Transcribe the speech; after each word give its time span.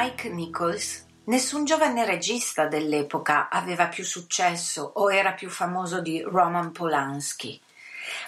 Mike 0.00 0.28
Nichols, 0.28 1.04
nessun 1.24 1.64
giovane 1.64 2.04
regista 2.04 2.66
dell'epoca 2.68 3.48
aveva 3.48 3.88
più 3.88 4.04
successo 4.04 4.92
o 4.94 5.12
era 5.12 5.32
più 5.32 5.50
famoso 5.50 6.00
di 6.00 6.22
Roman 6.22 6.70
Polanski. 6.70 7.60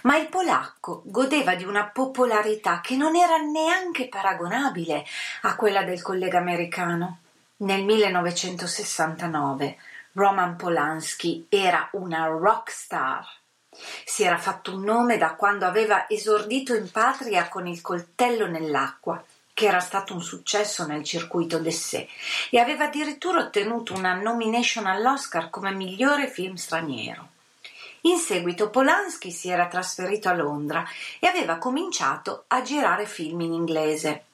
Ma 0.03 0.17
il 0.17 0.27
polacco 0.27 1.03
godeva 1.05 1.55
di 1.55 1.63
una 1.63 1.87
popolarità 1.87 2.81
che 2.81 2.97
non 2.97 3.15
era 3.15 3.37
neanche 3.37 4.09
paragonabile 4.09 5.05
a 5.43 5.55
quella 5.55 5.85
del 5.85 6.03
collega 6.03 6.39
americano. 6.39 7.21
Nel 7.59 7.85
1969 7.85 9.77
Roman 10.15 10.57
Polanski 10.57 11.47
era 11.49 11.89
una 11.93 12.27
rock 12.27 12.73
star. 12.73 13.25
Si 14.05 14.25
era 14.25 14.39
fatto 14.39 14.75
un 14.75 14.83
nome 14.83 15.19
da 15.19 15.35
quando 15.35 15.67
aveva 15.67 16.09
esordito 16.09 16.75
in 16.75 16.91
patria 16.91 17.47
con 17.47 17.69
il 17.69 17.81
coltello 17.81 18.49
nell'acqua 18.49 19.23
che 19.61 19.67
era 19.67 19.81
stato 19.81 20.15
un 20.15 20.23
successo 20.23 20.87
nel 20.87 21.05
circuito 21.05 21.59
d'essè 21.59 22.07
e 22.49 22.59
aveva 22.59 22.87
addirittura 22.87 23.41
ottenuto 23.41 23.93
una 23.93 24.15
nomination 24.15 24.87
all'Oscar 24.87 25.51
come 25.51 25.71
migliore 25.71 26.31
film 26.31 26.55
straniero. 26.55 27.29
In 28.03 28.17
seguito 28.17 28.71
Polanski 28.71 29.31
si 29.31 29.51
era 29.51 29.69
trasferito 29.69 30.31
a 30.31 30.33
Londra 30.33 30.83
e 31.19 31.27
aveva 31.27 31.59
cominciato 31.59 32.45
a 32.47 32.63
girare 32.63 33.05
film 33.05 33.43
in 33.43 33.53
inglese. 33.53 34.25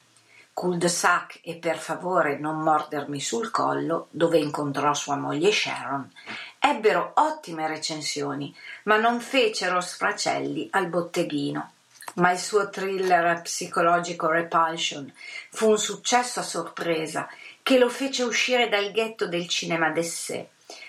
Cul-de-sac 0.53 1.41
e 1.43 1.55
Per 1.55 1.77
favore 1.77 2.37
non 2.39 2.61
mordermi 2.61 3.19
sul 3.19 3.51
collo, 3.51 4.07
dove 4.11 4.37
incontrò 4.37 4.93
sua 4.93 5.17
moglie 5.17 5.51
Sharon, 5.51 6.09
ebbero 6.57 7.11
ottime 7.15 7.67
recensioni, 7.67 8.55
ma 8.83 8.95
non 8.95 9.19
fecero 9.19 9.81
sfracelli 9.81 10.69
al 10.71 10.87
botteghino 10.87 11.71
ma 12.17 12.31
il 12.31 12.39
suo 12.39 12.69
thriller 12.69 13.41
psicologico 13.41 14.29
Repulsion 14.29 15.11
fu 15.51 15.69
un 15.69 15.77
successo 15.77 16.39
a 16.39 16.43
sorpresa 16.43 17.27
che 17.63 17.77
lo 17.77 17.89
fece 17.89 18.23
uscire 18.23 18.69
dal 18.69 18.91
ghetto 18.91 19.27
del 19.27 19.47
cinema 19.47 19.89
d'essè, 19.89 20.47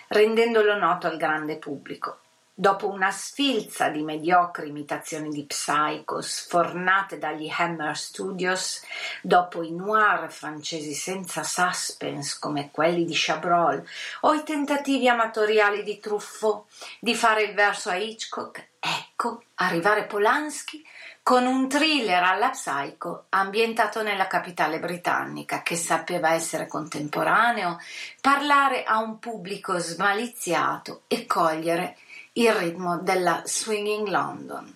rendendolo 0.08 0.76
noto 0.76 1.06
al 1.06 1.16
grande 1.16 1.56
pubblico. 1.56 2.18
Dopo 2.54 2.88
una 2.88 3.12
sfilza 3.12 3.88
di 3.88 4.02
mediocri 4.02 4.68
imitazioni 4.68 5.28
di 5.28 5.44
Psycho 5.44 6.20
sfornate 6.20 7.16
dagli 7.16 7.48
Hammer 7.56 7.96
Studios, 7.96 8.82
dopo 9.22 9.62
i 9.62 9.70
noir 9.70 10.28
francesi 10.32 10.92
senza 10.92 11.44
suspense 11.44 12.38
come 12.40 12.70
quelli 12.72 13.04
di 13.04 13.14
Chabrol 13.14 13.84
o 14.22 14.34
i 14.34 14.42
tentativi 14.42 15.08
amatoriali 15.08 15.84
di 15.84 16.00
Truffaut 16.00 16.64
di 16.98 17.14
fare 17.14 17.42
il 17.42 17.54
verso 17.54 17.90
a 17.90 17.94
Hitchcock, 17.94 18.70
ecco 18.80 19.42
arrivare 19.54 20.06
Polanski 20.06 20.84
con 21.28 21.44
un 21.44 21.68
thriller 21.68 22.22
alla 22.22 22.48
psycho 22.48 23.26
ambientato 23.28 24.02
nella 24.02 24.26
capitale 24.26 24.78
britannica 24.78 25.60
che 25.60 25.76
sapeva 25.76 26.32
essere 26.32 26.66
contemporaneo, 26.66 27.78
parlare 28.22 28.82
a 28.84 28.96
un 29.00 29.18
pubblico 29.18 29.76
smaliziato 29.76 31.02
e 31.06 31.26
cogliere 31.26 31.98
il 32.32 32.50
ritmo 32.52 32.96
della 32.96 33.42
Swinging 33.44 34.08
London. 34.08 34.74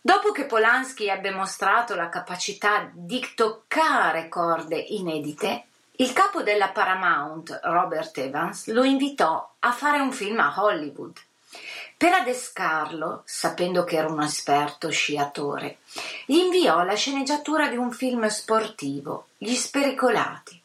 Dopo 0.00 0.30
che 0.30 0.44
Polanski 0.44 1.08
ebbe 1.08 1.32
mostrato 1.32 1.96
la 1.96 2.08
capacità 2.08 2.88
di 2.92 3.32
toccare 3.34 4.28
corde 4.28 4.76
inedite, 4.76 5.64
il 5.96 6.12
capo 6.12 6.44
della 6.44 6.68
Paramount, 6.68 7.58
Robert 7.64 8.16
Evans, 8.16 8.68
lo 8.68 8.84
invitò 8.84 9.54
a 9.58 9.72
fare 9.72 9.98
un 9.98 10.12
film 10.12 10.38
a 10.38 10.54
Hollywood 10.56 11.18
per 12.00 12.14
adescarlo, 12.14 13.24
sapendo 13.26 13.84
che 13.84 13.96
era 13.96 14.08
un 14.08 14.22
esperto 14.22 14.88
sciatore, 14.88 15.80
gli 16.24 16.36
inviò 16.36 16.82
la 16.82 16.94
sceneggiatura 16.94 17.68
di 17.68 17.76
un 17.76 17.92
film 17.92 18.26
sportivo, 18.28 19.26
Gli 19.36 19.54
Spericolati. 19.54 20.58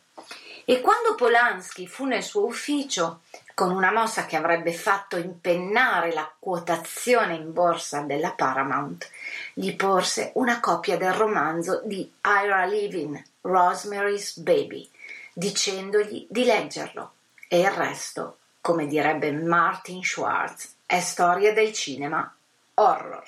E 0.63 0.79
quando 0.79 1.13
Polanski 1.15 1.87
fu 1.87 2.05
nel 2.05 2.23
suo 2.23 2.45
ufficio, 2.45 3.19
con 3.53 3.71
una 3.71 3.91
mossa 3.91 4.25
che 4.25 4.37
avrebbe 4.37 4.71
fatto 4.71 5.17
impennare 5.17 6.13
la 6.13 6.33
quotazione 6.39 7.35
in 7.35 7.51
borsa 7.51 7.99
della 7.99 8.31
Paramount, 8.31 9.09
gli 9.53 9.75
porse 9.75 10.31
una 10.35 10.61
copia 10.61 10.95
del 10.95 11.11
romanzo 11.11 11.81
di 11.83 12.09
Ira 12.23 12.63
Levin, 12.63 13.21
Rosemary's 13.41 14.37
Baby, 14.37 14.89
dicendogli 15.33 16.27
di 16.29 16.45
leggerlo. 16.45 17.11
E 17.49 17.59
il 17.59 17.71
resto, 17.71 18.37
come 18.61 18.87
direbbe 18.87 19.33
Martin 19.33 20.01
Schwartz, 20.01 20.74
è 20.85 20.99
storia 20.99 21.53
del 21.53 21.73
cinema 21.73 22.33
horror. 22.75 23.23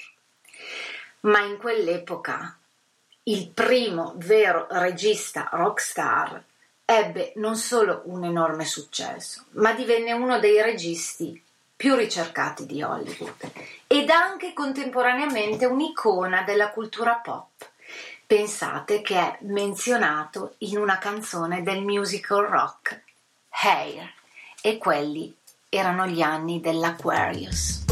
Ma 1.21 1.41
in 1.41 1.57
quell'epoca 1.57 2.57
il 3.23 3.49
primo 3.49 4.13
vero 4.17 4.67
regista 4.69 5.49
rockstar 5.51 6.43
ebbe 6.85 7.33
non 7.35 7.57
solo 7.57 8.03
un 8.05 8.23
enorme 8.23 8.65
successo, 8.65 9.45
ma 9.51 9.73
divenne 9.73 10.13
uno 10.13 10.39
dei 10.39 10.61
registi 10.61 11.41
più 11.75 11.95
ricercati 11.95 12.65
di 12.65 12.81
Hollywood 12.81 13.51
ed 13.87 14.09
anche 14.09 14.53
contemporaneamente 14.53 15.65
un'icona 15.65 16.43
della 16.43 16.71
cultura 16.71 17.15
pop, 17.15 17.69
Pensate 18.27 19.01
che 19.01 19.15
è 19.15 19.37
menzionato 19.43 20.55
in 20.57 20.77
una 20.77 20.97
canzone 20.97 21.63
del 21.63 21.81
musical 21.81 22.43
rock 22.43 23.01
Hair 23.51 24.13
e 24.61 24.77
quelli 24.77 25.33
erano 25.69 26.07
gli 26.07 26.21
anni 26.21 26.61
dell'Aquarius. 26.61 27.86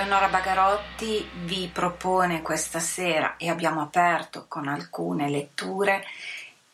Eleonora 0.00 0.28
Bagarotti 0.28 1.28
vi 1.44 1.68
propone 1.70 2.40
questa 2.40 2.78
sera, 2.78 3.36
e 3.36 3.50
abbiamo 3.50 3.82
aperto 3.82 4.46
con 4.48 4.66
alcune 4.66 5.28
letture, 5.28 6.02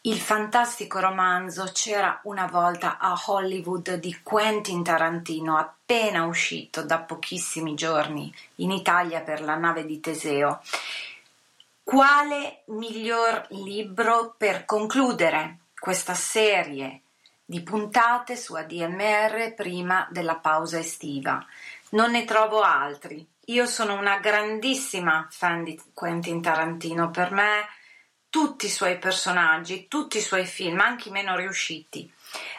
il 0.02 0.20
fantastico 0.20 1.00
romanzo 1.00 1.68
C'era 1.72 2.20
una 2.22 2.46
volta 2.46 2.98
a 2.98 3.20
Hollywood 3.26 3.94
di 3.94 4.20
Quentin 4.22 4.84
Tarantino, 4.84 5.56
appena 5.56 6.24
uscito 6.24 6.84
da 6.84 7.00
pochissimi 7.00 7.74
giorni 7.74 8.32
in 8.56 8.70
Italia 8.70 9.22
per 9.22 9.42
la 9.42 9.56
nave 9.56 9.84
di 9.84 9.98
Teseo. 9.98 10.60
Quale 11.82 12.62
miglior 12.66 13.44
libro 13.48 14.36
per 14.38 14.64
concludere 14.64 15.58
questa 15.76 16.14
serie 16.14 17.00
di 17.44 17.60
puntate 17.60 18.36
su 18.36 18.54
ADMR 18.54 19.52
prima 19.56 20.06
della 20.12 20.36
pausa 20.36 20.78
estiva? 20.78 21.44
Non 21.90 22.10
ne 22.10 22.24
trovo 22.24 22.62
altri. 22.62 23.24
Io 23.46 23.66
sono 23.66 23.94
una 23.94 24.18
grandissima 24.18 25.28
fan 25.30 25.62
di 25.62 25.80
Quentin 25.94 26.42
Tarantino, 26.42 27.10
per 27.10 27.30
me 27.30 27.68
tutti 28.28 28.66
i 28.66 28.70
suoi 28.70 28.98
personaggi, 28.98 29.86
tutti 29.86 30.18
i 30.18 30.20
suoi 30.20 30.46
film, 30.46 30.80
anche 30.80 31.08
i 31.08 31.12
meno 31.12 31.36
riusciti. 31.36 32.12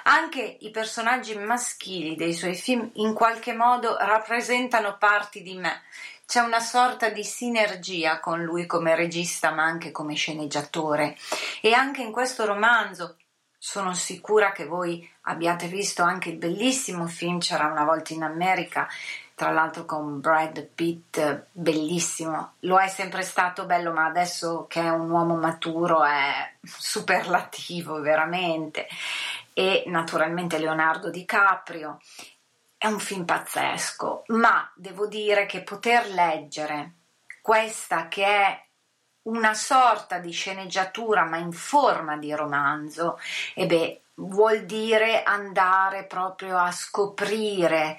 Anche 0.04 0.58
i 0.62 0.72
personaggi 0.72 1.38
maschili 1.38 2.16
dei 2.16 2.34
suoi 2.34 2.56
film 2.56 2.90
in 2.96 3.14
qualche 3.14 3.54
modo 3.54 3.98
rappresentano 3.98 4.98
parti 4.98 5.42
di 5.42 5.56
me. 5.56 5.82
C'è 6.26 6.40
una 6.40 6.62
sorta 6.62 7.10
di 7.10 7.24
sinergia 7.24 8.20
con 8.20 8.44
lui 8.44 8.66
come 8.66 8.96
regista 8.96 9.52
ma 9.52 9.64
anche 9.64 9.92
come 9.92 10.16
sceneggiatore 10.16 11.18
e 11.62 11.74
anche 11.74 12.02
in 12.02 12.12
questo 12.12 12.46
romanzo 12.46 13.18
sono 13.68 13.94
sicura 13.94 14.54
che 14.54 14.66
voi 14.66 15.06
abbiate 15.24 15.68
visto 15.68 16.02
anche 16.02 16.30
il 16.30 16.38
bellissimo 16.38 17.06
film 17.06 17.40
C'era 17.40 17.68
una 17.68 17.84
volta 17.84 18.14
in 18.14 18.24
America 18.24 18.88
tra 19.36 19.52
l'altro 19.52 19.84
con 19.84 20.22
Brad 20.22 20.64
Pitt, 20.68 21.48
bellissimo. 21.52 22.54
Lo 22.60 22.80
è 22.80 22.88
sempre 22.88 23.24
stato 23.24 23.66
bello, 23.66 23.92
ma 23.92 24.06
adesso 24.06 24.68
che 24.70 24.82
è 24.82 24.90
un 24.90 25.12
uomo 25.12 25.36
maturo 25.36 26.06
è 26.06 26.54
superlativo, 26.64 28.00
veramente. 28.00 28.88
E 29.54 29.84
naturalmente 29.88 30.58
Leonardo 30.58 31.10
DiCaprio. 31.10 32.00
È 32.78 32.88
un 32.88 33.00
film 33.00 33.26
pazzesco, 33.26 34.24
ma 34.28 34.72
devo 34.76 35.08
dire 35.08 35.46
che 35.46 35.62
poter 35.62 36.08
leggere 36.08 36.94
questa 37.42 38.08
che 38.08 38.26
è 38.26 38.67
una 39.28 39.54
sorta 39.54 40.20
di 40.20 40.32
sceneggiatura 40.32 41.24
ma 41.24 41.38
in 41.38 41.52
forma 41.52 42.18
di 42.18 42.34
romanzo, 42.34 43.20
e 43.54 43.66
beh, 43.66 44.02
vuol 44.16 44.66
dire 44.66 45.24
andare 45.24 46.04
proprio 46.06 46.58
a 46.58 46.72
scoprire 46.72 47.98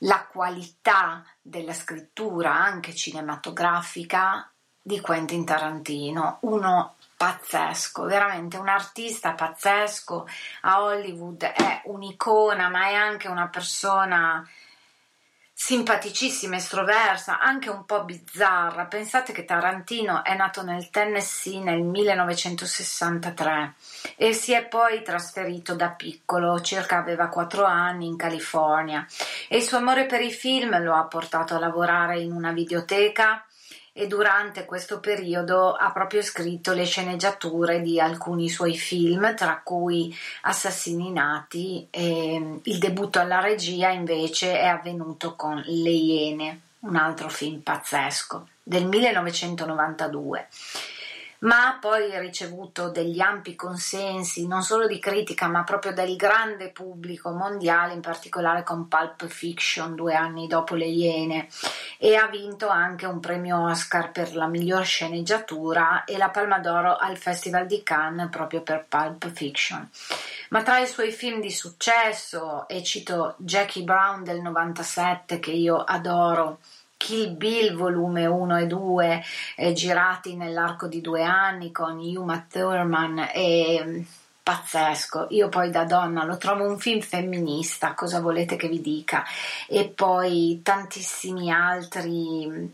la 0.00 0.26
qualità 0.30 1.24
della 1.40 1.72
scrittura 1.72 2.52
anche 2.52 2.94
cinematografica 2.94 4.50
di 4.82 5.00
Quentin 5.00 5.44
Tarantino, 5.44 6.38
uno 6.42 6.96
pazzesco, 7.16 8.04
veramente 8.04 8.56
un 8.56 8.68
artista 8.68 9.32
pazzesco, 9.32 10.28
a 10.62 10.82
Hollywood 10.82 11.42
è 11.42 11.82
un'icona, 11.86 12.68
ma 12.68 12.88
è 12.88 12.94
anche 12.94 13.28
una 13.28 13.48
persona 13.48 14.46
simpaticissima, 15.58 16.56
estroversa, 16.56 17.40
anche 17.40 17.70
un 17.70 17.86
po' 17.86 18.04
bizzarra. 18.04 18.84
Pensate 18.84 19.32
che 19.32 19.46
Tarantino 19.46 20.22
è 20.22 20.36
nato 20.36 20.62
nel 20.62 20.90
Tennessee 20.90 21.62
nel 21.62 21.80
1963 21.80 23.74
e 24.16 24.34
si 24.34 24.52
è 24.52 24.66
poi 24.66 25.02
trasferito 25.02 25.74
da 25.74 25.88
piccolo, 25.88 26.60
circa 26.60 26.98
aveva 26.98 27.28
4 27.28 27.64
anni, 27.64 28.06
in 28.06 28.16
California 28.16 29.06
e 29.48 29.56
il 29.56 29.62
suo 29.62 29.78
amore 29.78 30.04
per 30.04 30.20
i 30.20 30.30
film 30.30 30.78
lo 30.82 30.94
ha 30.94 31.04
portato 31.04 31.54
a 31.54 31.58
lavorare 31.58 32.20
in 32.20 32.32
una 32.32 32.52
videoteca 32.52 33.45
e 33.98 34.06
durante 34.06 34.66
questo 34.66 35.00
periodo 35.00 35.72
ha 35.72 35.90
proprio 35.90 36.20
scritto 36.20 36.74
le 36.74 36.84
sceneggiature 36.84 37.80
di 37.80 37.98
alcuni 37.98 38.50
suoi 38.50 38.76
film, 38.76 39.34
tra 39.34 39.62
cui 39.64 40.14
Assassini 40.42 41.10
nati 41.10 41.88
e 41.90 42.60
il 42.62 42.78
debutto 42.78 43.18
alla 43.20 43.40
regia 43.40 43.88
invece 43.88 44.60
è 44.60 44.66
avvenuto 44.66 45.34
con 45.34 45.62
Le 45.64 45.90
Iene, 45.90 46.60
un 46.80 46.96
altro 46.96 47.30
film 47.30 47.60
pazzesco 47.60 48.46
del 48.62 48.84
1992 48.84 50.48
ma 51.46 51.68
ha 51.68 51.78
poi 51.78 52.18
ricevuto 52.18 52.90
degli 52.90 53.20
ampi 53.20 53.54
consensi 53.54 54.46
non 54.46 54.62
solo 54.62 54.86
di 54.86 54.98
critica 54.98 55.46
ma 55.46 55.62
proprio 55.62 55.92
del 55.92 56.16
grande 56.16 56.70
pubblico 56.70 57.30
mondiale, 57.30 57.94
in 57.94 58.00
particolare 58.00 58.62
con 58.62 58.88
Pulp 58.88 59.26
Fiction 59.26 59.94
due 59.94 60.14
anni 60.14 60.48
dopo 60.48 60.74
Le 60.74 60.86
Iene 60.86 61.48
e 61.98 62.16
ha 62.16 62.26
vinto 62.26 62.68
anche 62.68 63.06
un 63.06 63.20
premio 63.20 63.68
Oscar 63.68 64.10
per 64.10 64.34
la 64.34 64.46
miglior 64.46 64.84
sceneggiatura 64.84 66.04
e 66.04 66.16
la 66.18 66.30
Palma 66.30 66.58
d'Oro 66.58 66.96
al 66.96 67.16
Festival 67.16 67.66
di 67.66 67.82
Cannes 67.82 68.28
proprio 68.28 68.62
per 68.62 68.84
Pulp 68.88 69.30
Fiction. 69.30 69.88
Ma 70.50 70.62
tra 70.62 70.78
i 70.78 70.86
suoi 70.86 71.12
film 71.12 71.40
di 71.40 71.50
successo, 71.50 72.68
e 72.68 72.82
cito 72.82 73.34
Jackie 73.38 73.82
Brown 73.82 74.24
del 74.24 74.40
97 74.40 75.38
che 75.38 75.50
io 75.52 75.76
adoro, 75.76 76.58
Kill 76.96 77.36
Bill 77.36 77.74
volume 77.74 78.26
1 78.26 78.58
e 78.58 78.66
2 78.66 79.22
eh, 79.56 79.72
girati 79.72 80.36
nell'arco 80.36 80.86
di 80.86 81.00
due 81.00 81.22
anni 81.22 81.70
con 81.70 81.98
Uma 81.98 82.46
Thurman 82.48 83.30
e 83.32 83.82
mm, 83.84 84.00
pazzesco. 84.42 85.26
Io 85.30 85.48
poi 85.48 85.70
da 85.70 85.84
donna 85.84 86.24
lo 86.24 86.36
trovo 86.36 86.64
un 86.64 86.78
film 86.78 87.00
femminista, 87.00 87.94
cosa 87.94 88.20
volete 88.20 88.56
che 88.56 88.68
vi 88.68 88.80
dica? 88.80 89.24
E 89.68 89.88
poi 89.88 90.60
tantissimi 90.62 91.50
altri 91.50 92.46
mm, 92.46 92.66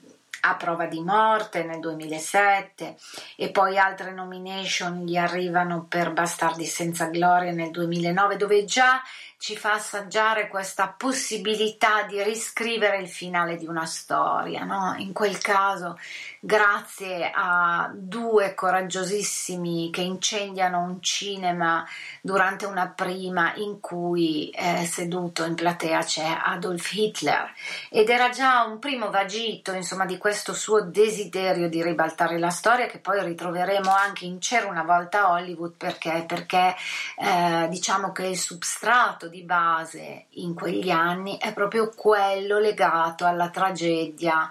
a 0.44 0.56
prova 0.56 0.86
di 0.86 1.00
morte 1.00 1.62
nel 1.62 1.78
2007 1.78 2.96
e 3.36 3.50
poi 3.50 3.78
altre 3.78 4.12
nomination 4.12 5.04
gli 5.04 5.16
arrivano 5.16 5.86
per 5.88 6.12
Bastardi 6.12 6.64
senza 6.64 7.06
gloria 7.06 7.52
nel 7.52 7.70
2009 7.70 8.36
dove 8.36 8.64
già 8.64 9.00
ci 9.42 9.56
fa 9.56 9.72
assaggiare 9.72 10.46
questa 10.46 10.94
possibilità 10.96 12.04
di 12.04 12.22
riscrivere 12.22 12.98
il 12.98 13.08
finale 13.08 13.56
di 13.56 13.66
una 13.66 13.86
storia. 13.86 14.62
No? 14.62 14.94
In 14.98 15.12
quel 15.12 15.38
caso, 15.38 15.98
grazie 16.38 17.28
a 17.34 17.90
due 17.92 18.54
coraggiosissimi 18.54 19.90
che 19.90 20.00
incendiano 20.00 20.78
un 20.78 21.02
cinema 21.02 21.84
durante 22.20 22.66
una 22.66 22.86
prima 22.86 23.52
in 23.56 23.80
cui 23.80 24.48
eh, 24.50 24.84
seduto 24.86 25.44
in 25.44 25.56
platea 25.56 26.04
c'è 26.04 26.38
Adolf 26.44 26.92
Hitler 26.92 27.52
ed 27.90 28.10
era 28.10 28.28
già 28.30 28.62
un 28.62 28.78
primo 28.78 29.10
vagito 29.10 29.72
insomma 29.72 30.04
di 30.04 30.18
questo 30.18 30.54
suo 30.54 30.82
desiderio 30.82 31.68
di 31.68 31.82
ribaltare 31.82 32.38
la 32.38 32.50
storia 32.50 32.86
che 32.86 32.98
poi 32.98 33.24
ritroveremo 33.24 33.92
anche 33.92 34.24
in 34.24 34.38
C'era 34.38 34.68
una 34.68 34.84
volta 34.84 35.32
Hollywood 35.32 35.74
perché, 35.76 36.24
perché 36.28 36.76
eh, 37.18 37.66
diciamo 37.68 38.12
che 38.12 38.26
il 38.26 38.38
substrato 38.38 39.30
di 39.32 39.42
base 39.42 40.26
in 40.34 40.52
quegli 40.52 40.90
anni 40.90 41.38
è 41.38 41.54
proprio 41.54 41.90
quello 41.96 42.58
legato 42.58 43.24
alla 43.24 43.48
tragedia 43.48 44.48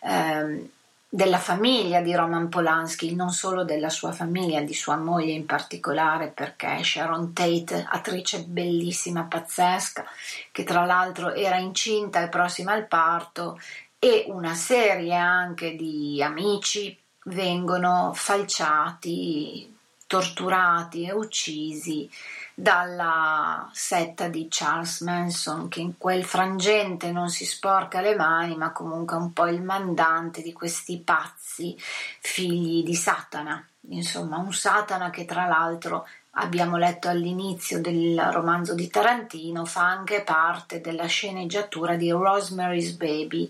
eh, 0.00 0.70
della 1.06 1.38
famiglia 1.38 2.00
di 2.00 2.14
Roman 2.14 2.48
Polanski, 2.48 3.14
non 3.14 3.28
solo 3.28 3.64
della 3.64 3.90
sua 3.90 4.12
famiglia, 4.12 4.62
di 4.62 4.72
sua 4.72 4.96
moglie 4.96 5.32
in 5.32 5.44
particolare, 5.44 6.28
perché 6.28 6.82
Sharon 6.82 7.34
Tate, 7.34 7.86
attrice 7.86 8.44
bellissima, 8.44 9.24
pazzesca, 9.24 10.06
che 10.50 10.64
tra 10.64 10.86
l'altro 10.86 11.34
era 11.34 11.58
incinta 11.58 12.22
e 12.22 12.28
prossima 12.28 12.72
al 12.72 12.86
parto, 12.86 13.60
e 13.98 14.24
una 14.28 14.54
serie 14.54 15.14
anche 15.14 15.76
di 15.76 16.22
amici 16.22 16.98
vengono 17.24 18.12
falciati, 18.14 19.76
torturati 20.12 21.06
e 21.06 21.12
uccisi 21.12 22.06
dalla 22.52 23.70
setta 23.72 24.28
di 24.28 24.46
Charles 24.50 25.00
Manson 25.00 25.68
che 25.68 25.80
in 25.80 25.96
quel 25.96 26.22
frangente 26.22 27.10
non 27.10 27.30
si 27.30 27.46
sporca 27.46 28.02
le 28.02 28.14
mani 28.14 28.54
ma 28.54 28.72
comunque 28.72 29.16
è 29.16 29.20
un 29.20 29.32
po' 29.32 29.46
il 29.46 29.62
mandante 29.62 30.42
di 30.42 30.52
questi 30.52 30.98
pazzi 30.98 31.74
figli 31.78 32.82
di 32.82 32.94
Satana. 32.94 33.66
Insomma 33.88 34.36
un 34.36 34.52
Satana 34.52 35.08
che 35.08 35.24
tra 35.24 35.46
l'altro 35.46 36.06
abbiamo 36.32 36.76
letto 36.76 37.08
all'inizio 37.08 37.80
del 37.80 38.20
romanzo 38.32 38.74
di 38.74 38.88
Tarantino 38.88 39.64
fa 39.64 39.86
anche 39.86 40.20
parte 40.20 40.82
della 40.82 41.06
sceneggiatura 41.06 41.96
di 41.96 42.10
Rosemary's 42.10 42.90
Baby 42.90 43.48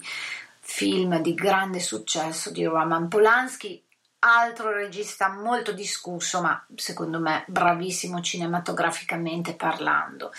film 0.60 1.20
di 1.20 1.34
grande 1.34 1.80
successo 1.80 2.52
di 2.52 2.64
Roman 2.64 3.08
Polanski 3.08 3.82
altro 4.24 4.72
regista 4.72 5.28
molto 5.28 5.72
discusso, 5.72 6.40
ma 6.40 6.64
secondo 6.76 7.18
me 7.18 7.44
bravissimo 7.46 8.20
cinematograficamente 8.20 9.54
parlando. 9.54 10.32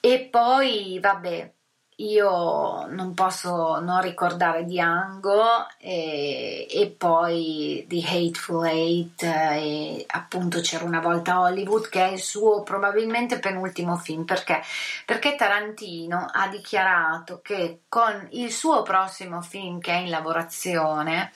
E 0.00 0.28
poi, 0.30 0.98
vabbè, 1.00 1.52
io 1.96 2.86
non 2.86 3.14
posso 3.14 3.78
non 3.80 4.00
ricordare 4.00 4.64
Diango 4.64 5.68
e, 5.78 6.66
e 6.68 6.94
poi 6.96 7.84
The 7.86 8.02
Hateful 8.04 8.66
Eight 8.66 9.22
e 9.22 10.04
appunto 10.08 10.60
c'era 10.60 10.84
una 10.84 11.00
volta 11.00 11.40
Hollywood 11.40 11.88
che 11.88 12.08
è 12.08 12.12
il 12.12 12.18
suo 12.18 12.62
probabilmente 12.62 13.38
penultimo 13.38 13.96
film 13.96 14.24
perché? 14.24 14.62
perché 15.04 15.36
Tarantino 15.36 16.26
ha 16.32 16.48
dichiarato 16.48 17.40
che 17.42 17.82
con 17.88 18.26
il 18.32 18.50
suo 18.50 18.82
prossimo 18.82 19.42
film 19.42 19.78
che 19.78 19.92
è 19.92 19.98
in 19.98 20.10
lavorazione 20.10 21.30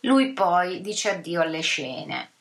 lui 0.00 0.32
poi 0.32 0.80
dice 0.80 1.10
addio 1.10 1.42
alle 1.42 1.60
scene. 1.60 2.32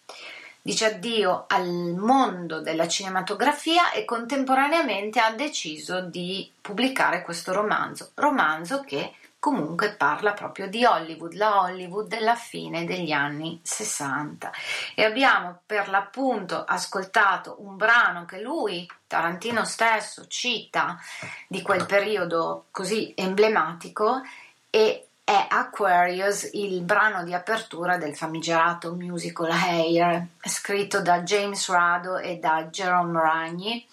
dice 0.61 0.85
addio 0.85 1.45
al 1.47 1.95
mondo 1.97 2.61
della 2.61 2.87
cinematografia 2.87 3.91
e 3.91 4.05
contemporaneamente 4.05 5.19
ha 5.19 5.31
deciso 5.31 6.01
di 6.01 6.51
pubblicare 6.61 7.21
questo 7.21 7.53
romanzo, 7.53 8.11
romanzo 8.15 8.81
che 8.81 9.13
comunque 9.39 9.93
parla 9.93 10.33
proprio 10.33 10.67
di 10.67 10.83
Hollywood, 10.83 11.33
la 11.33 11.61
Hollywood 11.61 12.07
della 12.07 12.35
fine 12.35 12.83
degli 12.83 13.11
anni 13.11 13.59
60 13.63 14.51
e 14.95 15.05
abbiamo 15.05 15.61
per 15.65 15.89
l'appunto 15.89 16.63
ascoltato 16.65 17.55
un 17.59 17.77
brano 17.77 18.25
che 18.25 18.41
lui, 18.41 18.87
Tarantino 19.07 19.63
stesso, 19.63 20.27
cita 20.27 20.99
di 21.47 21.61
quel 21.61 21.85
periodo 21.85 22.65
così 22.69 23.13
emblematico 23.15 24.21
e 24.69 25.08
è 25.29 25.45
Aquarius 25.47 26.49
il 26.53 26.81
brano 26.81 27.23
di 27.23 27.35
apertura 27.35 27.97
del 27.97 28.15
famigerato 28.15 28.95
musical 28.95 29.51
Hair, 29.51 30.25
scritto 30.41 31.03
da 31.03 31.21
James 31.21 31.69
Rado 31.69 32.17
e 32.17 32.37
da 32.37 32.63
Jerome 32.71 33.21
Ragni 33.21 33.87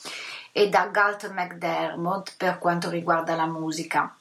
e 0.50 0.70
da 0.70 0.86
Galton 0.86 1.34
McDermott 1.34 2.36
per 2.38 2.56
quanto 2.56 2.88
riguarda 2.88 3.36
la 3.36 3.44
musica 3.44 4.16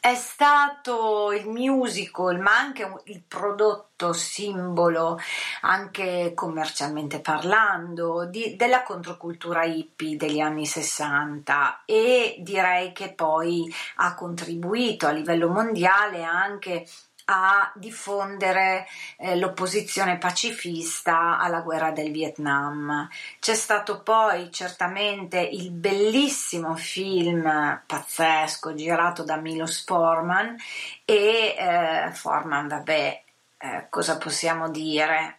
è 0.00 0.14
stato 0.14 1.30
il 1.30 1.46
musical, 1.46 2.38
ma 2.40 2.56
anche 2.56 2.90
il 3.04 3.22
prodotto 3.28 4.14
simbolo, 4.14 5.18
anche 5.60 6.32
commercialmente 6.34 7.20
parlando, 7.20 8.24
di, 8.24 8.56
della 8.56 8.82
controcultura 8.82 9.64
hippie 9.64 10.16
degli 10.16 10.40
anni 10.40 10.64
60 10.64 11.82
e 11.84 12.36
direi 12.40 12.92
che 12.92 13.12
poi 13.12 13.70
ha 13.96 14.14
contribuito 14.14 15.06
a 15.06 15.10
livello 15.10 15.48
mondiale 15.50 16.22
anche 16.24 16.86
a 17.32 17.70
diffondere 17.76 18.88
eh, 19.16 19.36
l'opposizione 19.36 20.18
pacifista 20.18 21.38
alla 21.38 21.60
guerra 21.60 21.92
del 21.92 22.10
Vietnam. 22.10 23.08
C'è 23.38 23.54
stato 23.54 24.00
poi 24.00 24.50
certamente 24.50 25.38
il 25.38 25.70
bellissimo 25.70 26.74
film 26.74 27.82
pazzesco 27.86 28.74
girato 28.74 29.22
da 29.22 29.36
Milos 29.36 29.84
Forman 29.84 30.56
e 31.04 31.54
eh, 31.56 32.10
Forman, 32.12 32.66
vabbè, 32.66 33.22
eh, 33.58 33.86
cosa 33.88 34.18
possiamo 34.18 34.68
dire? 34.68 35.38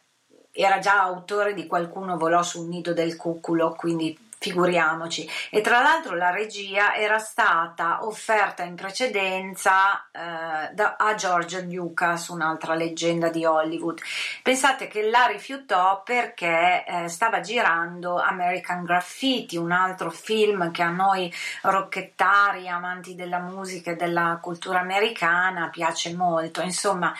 Era 0.53 0.79
già 0.79 1.01
autore 1.01 1.53
di 1.53 1.67
Qualcuno 1.67 2.17
volò 2.17 2.41
sul 2.41 2.67
nido 2.67 2.93
del 2.93 3.17
cuculo, 3.17 3.73
quindi 3.75 4.17
figuriamoci. 4.41 5.29
E 5.51 5.61
tra 5.61 5.81
l'altro 5.81 6.15
la 6.15 6.31
regia 6.31 6.95
era 6.95 7.19
stata 7.19 8.03
offerta 8.05 8.63
in 8.63 8.73
precedenza 8.73 10.09
eh, 10.11 10.73
da, 10.73 10.95
a 10.97 11.13
George 11.13 11.61
Lucas, 11.61 12.29
un'altra 12.29 12.73
leggenda 12.73 13.29
di 13.29 13.45
Hollywood. 13.45 14.01
Pensate 14.41 14.87
che 14.87 15.07
la 15.07 15.27
rifiutò 15.27 16.01
perché 16.01 16.83
eh, 16.83 17.07
stava 17.07 17.41
girando 17.41 18.19
American 18.19 18.83
Graffiti, 18.83 19.57
un 19.57 19.71
altro 19.71 20.09
film 20.09 20.71
che 20.71 20.81
a 20.81 20.89
noi 20.89 21.31
rocchettari, 21.61 22.67
amanti 22.67 23.13
della 23.13 23.39
musica 23.39 23.91
e 23.91 23.95
della 23.95 24.39
cultura 24.41 24.79
americana 24.79 25.69
piace 25.69 26.15
molto. 26.15 26.61
Insomma, 26.61 27.13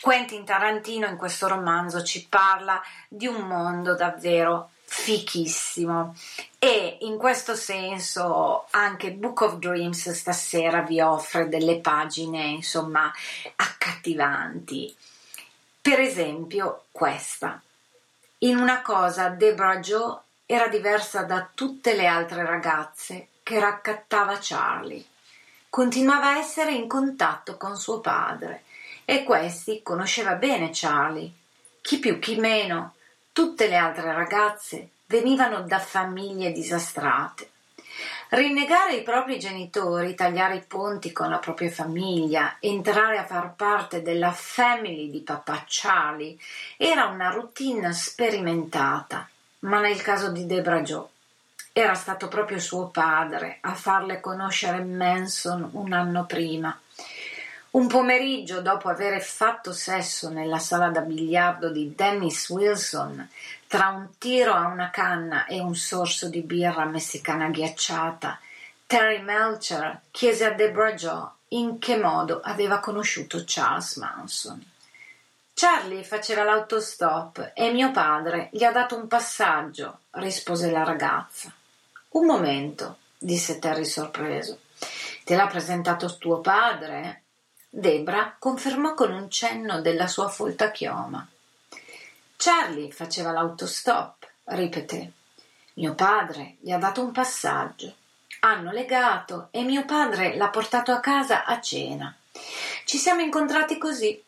Quentin 0.00 0.46
Tarantino 0.46 1.06
in 1.08 1.16
questo 1.18 1.46
romanzo 1.46 2.02
ci 2.02 2.26
parla 2.26 2.80
di 3.06 3.26
un 3.26 3.46
mondo 3.46 3.94
davvero 3.94 4.70
fichissimo. 4.88 6.16
E 6.58 6.98
in 7.02 7.18
questo 7.18 7.54
senso 7.54 8.66
anche 8.70 9.12
Book 9.12 9.42
of 9.42 9.56
Dreams 9.58 10.10
stasera 10.10 10.80
vi 10.80 11.00
offre 11.00 11.48
delle 11.48 11.78
pagine 11.78 12.46
insomma 12.46 13.12
accattivanti. 13.56 14.94
Per 15.80 16.00
esempio 16.00 16.84
questa. 16.90 17.60
In 18.38 18.56
una 18.56 18.80
cosa 18.80 19.28
Deborah 19.28 19.78
Joe 19.78 20.18
era 20.46 20.68
diversa 20.68 21.22
da 21.22 21.46
tutte 21.54 21.94
le 21.94 22.06
altre 22.06 22.44
ragazze 22.44 23.28
che 23.42 23.60
raccattava 23.60 24.38
Charlie. 24.40 25.04
Continuava 25.68 26.28
a 26.28 26.38
essere 26.38 26.72
in 26.72 26.88
contatto 26.88 27.58
con 27.58 27.76
suo 27.76 28.00
padre. 28.00 28.64
E 29.04 29.24
questi 29.24 29.82
conosceva 29.82 30.34
bene 30.34 30.70
Charlie. 30.72 31.30
Chi 31.82 31.98
più 31.98 32.18
chi 32.18 32.36
meno 32.36 32.94
Tutte 33.38 33.68
le 33.68 33.76
altre 33.76 34.12
ragazze 34.12 34.88
venivano 35.06 35.60
da 35.60 35.78
famiglie 35.78 36.50
disastrate. 36.50 37.48
Rinnegare 38.30 38.96
i 38.96 39.04
propri 39.04 39.38
genitori, 39.38 40.16
tagliare 40.16 40.56
i 40.56 40.64
ponti 40.66 41.12
con 41.12 41.30
la 41.30 41.36
propria 41.36 41.70
famiglia, 41.70 42.56
entrare 42.58 43.16
a 43.16 43.24
far 43.24 43.54
parte 43.54 44.02
della 44.02 44.32
family 44.32 45.08
di 45.08 45.20
papà 45.20 45.64
Charlie 45.68 46.36
era 46.76 47.06
una 47.06 47.30
routine 47.30 47.92
sperimentata, 47.92 49.28
ma 49.60 49.78
nel 49.78 50.02
caso 50.02 50.32
di 50.32 50.44
Debra 50.44 50.80
Joe 50.80 51.06
era 51.72 51.94
stato 51.94 52.26
proprio 52.26 52.58
suo 52.58 52.88
padre 52.88 53.58
a 53.60 53.74
farle 53.74 54.18
conoscere 54.18 54.82
Manson 54.82 55.68
un 55.74 55.92
anno 55.92 56.24
prima 56.24 56.76
un 57.70 57.86
pomeriggio, 57.86 58.62
dopo 58.62 58.88
aver 58.88 59.20
fatto 59.20 59.72
sesso 59.72 60.30
nella 60.30 60.58
sala 60.58 60.88
da 60.88 61.00
biliardo 61.00 61.70
di 61.70 61.94
Dennis 61.94 62.48
Wilson, 62.48 63.28
tra 63.66 63.88
un 63.88 64.08
tiro 64.18 64.54
a 64.54 64.68
una 64.68 64.90
canna 64.90 65.44
e 65.46 65.60
un 65.60 65.74
sorso 65.74 66.28
di 66.28 66.40
birra 66.40 66.86
messicana 66.86 67.50
ghiacciata, 67.50 68.40
Terry 68.86 69.20
Melcher 69.20 70.00
chiese 70.10 70.46
a 70.46 70.52
Deborah 70.52 70.94
Joe 70.94 71.28
in 71.48 71.78
che 71.78 71.96
modo 71.96 72.40
aveva 72.42 72.80
conosciuto 72.80 73.42
Charles 73.44 73.96
Manson. 73.96 74.64
Charlie 75.52 76.04
faceva 76.04 76.44
l'autostop 76.44 77.52
e 77.54 77.70
mio 77.72 77.90
padre 77.90 78.48
gli 78.52 78.64
ha 78.64 78.72
dato 78.72 78.96
un 78.96 79.08
passaggio, 79.08 80.00
rispose 80.12 80.70
la 80.70 80.84
ragazza. 80.84 81.52
Un 82.10 82.24
momento, 82.24 82.98
disse 83.18 83.58
Terry 83.58 83.84
sorpreso. 83.84 84.60
Te 85.24 85.34
l'ha 85.34 85.46
presentato 85.48 86.16
tuo 86.16 86.40
padre? 86.40 87.24
Debra 87.70 88.34
confermò 88.38 88.94
con 88.94 89.12
un 89.12 89.30
cenno 89.30 89.82
della 89.82 90.06
sua 90.06 90.28
folta 90.28 90.70
chioma. 90.70 91.26
Charlie 92.36 92.90
faceva 92.90 93.30
l'autostop, 93.30 94.26
ripeté. 94.44 95.12
Mio 95.74 95.94
padre 95.94 96.56
gli 96.60 96.70
ha 96.70 96.78
dato 96.78 97.02
un 97.02 97.12
passaggio. 97.12 97.94
Hanno 98.40 98.72
legato 98.72 99.48
e 99.50 99.64
mio 99.64 99.84
padre 99.84 100.34
l'ha 100.36 100.48
portato 100.48 100.92
a 100.92 101.00
casa 101.00 101.44
a 101.44 101.60
cena. 101.60 102.16
Ci 102.84 102.96
siamo 102.96 103.20
incontrati 103.20 103.76
così. 103.76 104.24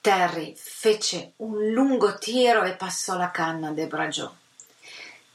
Terry 0.00 0.54
fece 0.56 1.32
un 1.36 1.70
lungo 1.70 2.18
tiro 2.18 2.64
e 2.64 2.72
passò 2.72 3.16
la 3.16 3.30
canna 3.30 3.68
a 3.68 3.72
Debra 3.72 4.08
Joe. 4.08 4.32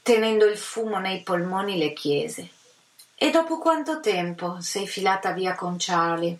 Tenendo 0.02 0.44
il 0.44 0.58
fumo 0.58 0.98
nei 0.98 1.22
polmoni 1.22 1.78
le 1.78 1.92
chiese: 1.94 2.50
E 3.14 3.30
dopo 3.30 3.58
quanto 3.58 4.00
tempo 4.00 4.60
sei 4.60 4.86
filata 4.86 5.32
via 5.32 5.54
con 5.54 5.76
Charlie? 5.78 6.38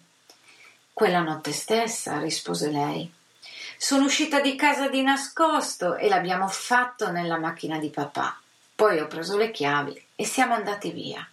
Quella 0.92 1.20
notte 1.20 1.52
stessa, 1.52 2.18
rispose 2.18 2.70
lei. 2.70 3.10
Sono 3.78 4.04
uscita 4.04 4.40
di 4.40 4.54
casa 4.56 4.88
di 4.88 5.02
nascosto 5.02 5.96
e 5.96 6.08
l'abbiamo 6.08 6.46
fatto 6.48 7.10
nella 7.10 7.38
macchina 7.38 7.78
di 7.78 7.88
papà. 7.88 8.38
Poi 8.74 9.00
ho 9.00 9.06
preso 9.06 9.36
le 9.36 9.50
chiavi 9.50 10.06
e 10.14 10.24
siamo 10.24 10.54
andati 10.54 10.90
via. 10.90 11.26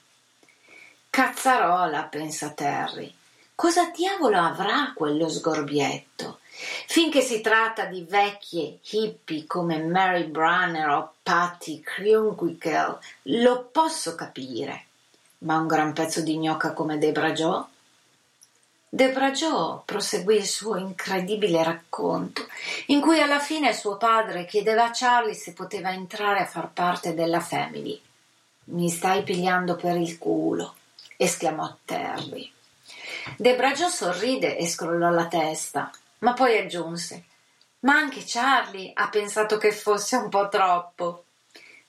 Cazzarola, 1.10 2.04
pensa 2.04 2.52
Terry. 2.52 3.14
Cosa 3.54 3.92
diavolo 3.94 4.40
avrà 4.40 4.94
quello 4.96 5.28
sgorbietto? 5.28 6.40
Finché 6.88 7.22
si 7.22 7.42
tratta 7.42 7.86
di 7.86 8.06
vecchie 8.08 8.80
hippie 8.82 9.46
come 9.46 9.84
Mary 9.84 10.26
Brunner 10.26 10.88
o 10.90 11.14
Patty 11.22 11.82
Crunquickle, 11.82 13.00
lo 13.24 13.64
posso 13.72 14.16
capire. 14.16 14.86
Ma 15.40 15.58
un 15.58 15.68
gran 15.68 15.94
pezzo 15.94 16.22
di 16.22 16.38
gnocca 16.38 16.72
come 16.74 16.98
Debra 16.98 17.32
Joe? 17.32 17.64
Debra 18.92 19.30
Joe 19.30 19.82
proseguì 19.86 20.38
il 20.38 20.48
suo 20.48 20.76
incredibile 20.76 21.64
racconto, 21.64 22.48
in 22.88 23.02
cui 23.02 23.22
alla 23.22 23.38
fine 23.38 23.72
suo 23.72 23.98
padre 23.98 24.46
chiedeva 24.46 24.86
a 24.86 24.92
Charlie 24.92 25.36
se 25.36 25.54
poteva 25.54 25.92
entrare 25.92 26.40
a 26.40 26.48
far 26.48 26.72
parte 26.74 27.14
della 27.14 27.40
family. 27.40 28.02
Mi 28.72 28.90
stai 28.90 29.22
pigliando 29.22 29.76
per 29.76 29.96
il 29.96 30.18
culo, 30.18 30.74
esclamò 31.18 31.78
Terry. 31.86 32.52
Debra 33.38 33.74
Joe 33.74 33.92
sorride 33.92 34.58
e 34.58 34.68
scrollò 34.68 35.12
la 35.12 35.28
testa, 35.28 35.92
ma 36.20 36.34
poi 36.34 36.58
aggiunse: 36.58 37.26
Ma 37.82 37.94
anche 37.94 38.24
Charlie 38.26 38.90
ha 38.96 39.08
pensato 39.10 39.58
che 39.58 39.72
fosse 39.72 40.16
un 40.16 40.30
po' 40.30 40.50
troppo. 40.50 41.26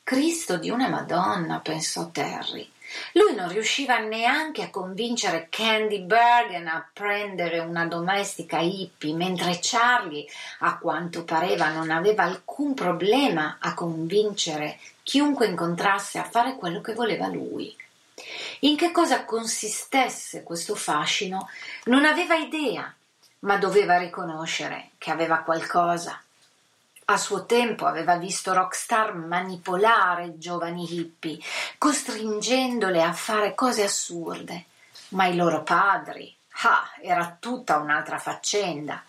Cristo 0.03 0.59
di 0.59 0.69
una 0.69 0.89
Madonna, 0.89 1.61
pensò 1.61 2.11
Terry. 2.11 2.71
Lui 3.13 3.35
non 3.35 3.49
riusciva 3.49 3.99
neanche 3.99 4.63
a 4.63 4.71
convincere 4.71 5.47
Candy 5.49 6.01
Bergen 6.01 6.67
a 6.67 6.89
prendere 6.93 7.59
una 7.59 7.87
domestica 7.87 8.59
hippie, 8.59 9.15
mentre 9.15 9.59
Charlie, 9.61 10.27
a 10.61 10.79
quanto 10.79 11.25
pareva, 11.25 11.71
non 11.71 11.91
aveva 11.91 12.25
alcun 12.25 12.75
problema 12.75 13.59
a 13.61 13.75
convincere 13.75 14.79
chiunque 15.03 15.47
incontrasse 15.47 16.19
a 16.19 16.25
fare 16.25 16.57
quello 16.57 16.81
che 16.81 16.95
voleva 16.95 17.27
lui. 17.29 17.77
In 18.61 18.77
che 18.77 18.91
cosa 18.91 19.25
consistesse 19.25 20.43
questo 20.43 20.75
fascino 20.75 21.49
non 21.85 22.05
aveva 22.05 22.35
idea, 22.35 22.95
ma 23.41 23.57
doveva 23.57 23.99
riconoscere 23.99 24.91
che 24.99 25.11
aveva 25.11 25.39
qualcosa. 25.39 26.23
A 27.13 27.17
suo 27.17 27.45
tempo 27.45 27.87
aveva 27.87 28.17
visto 28.17 28.53
rockstar 28.53 29.15
manipolare 29.15 30.39
giovani 30.39 30.85
hippie, 30.85 31.39
costringendole 31.77 33.03
a 33.03 33.13
fare 33.13 33.55
cose 33.55 33.83
assurde. 33.83 34.67
Ma 35.11 35.27
i 35.27 35.35
loro 35.35 35.63
padri, 35.63 36.33
ah, 36.63 36.89
era 37.03 37.37
tutta 37.41 37.79
un'altra 37.79 38.19
faccenda. 38.19 39.03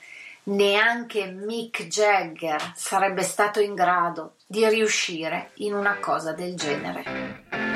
Neanche 0.43 1.27
Mick 1.27 1.85
Jagger 1.85 2.71
sarebbe 2.75 3.21
stato 3.21 3.59
in 3.59 3.75
grado 3.75 4.35
di 4.47 4.67
riuscire 4.67 5.51
in 5.55 5.75
una 5.75 5.97
cosa 5.99 6.33
del 6.33 6.55
genere. 6.55 7.70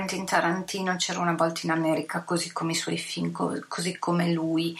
Quentin 0.00 0.24
Tarantino 0.24 0.96
C'era 0.96 1.20
una 1.20 1.34
volta 1.34 1.60
in 1.64 1.70
America, 1.70 2.22
così 2.22 2.52
come 2.52 2.72
i 2.72 2.74
suoi 2.74 2.96
film, 2.96 3.32
così 3.68 3.98
come 3.98 4.32
lui 4.32 4.74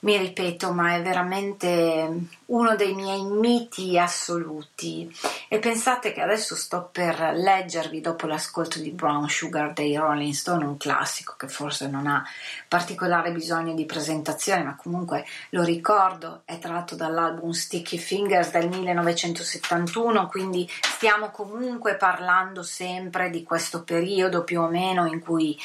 mi 0.00 0.16
ripeto, 0.16 0.72
ma 0.72 0.94
è 0.94 1.02
veramente 1.02 2.08
uno 2.46 2.76
dei 2.76 2.94
miei 2.94 3.24
miti 3.24 3.98
assoluti. 3.98 5.12
E 5.48 5.58
pensate 5.58 6.12
che 6.12 6.20
adesso 6.20 6.54
sto 6.54 6.88
per 6.92 7.32
leggervi, 7.34 8.00
dopo 8.00 8.26
l'ascolto 8.26 8.78
di 8.78 8.90
Brown 8.90 9.28
Sugar 9.28 9.72
dei 9.72 9.96
Rolling 9.96 10.32
Stone, 10.32 10.64
un 10.64 10.76
classico 10.76 11.34
che 11.36 11.48
forse 11.48 11.88
non 11.88 12.06
ha 12.06 12.24
particolare 12.68 13.32
bisogno 13.32 13.74
di 13.74 13.86
presentazione, 13.86 14.62
ma 14.62 14.76
comunque 14.76 15.24
lo 15.50 15.64
ricordo, 15.64 16.42
è 16.44 16.58
tratto 16.58 16.94
dall'album 16.94 17.50
Sticky 17.50 17.98
Fingers 17.98 18.52
del 18.52 18.68
1971, 18.68 20.28
quindi 20.28 20.68
stiamo 20.80 21.30
comunque 21.30 21.96
parlando 21.96 22.62
sempre 22.62 23.30
di 23.30 23.42
questo 23.42 23.82
periodo 23.82 24.44
più 24.44 24.60
o 24.60 24.68
meno 24.68 25.06
in 25.06 25.18
cui 25.20 25.58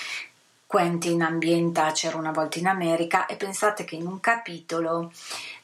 Quentin 0.73 1.21
ambienta 1.21 1.91
C'era 1.91 2.17
una 2.17 2.31
volta 2.31 2.57
in 2.57 2.65
America 2.65 3.27
e 3.27 3.36
pensate 3.36 3.83
che 3.83 3.93
in 3.93 4.07
un 4.07 4.19
capitolo 4.19 5.12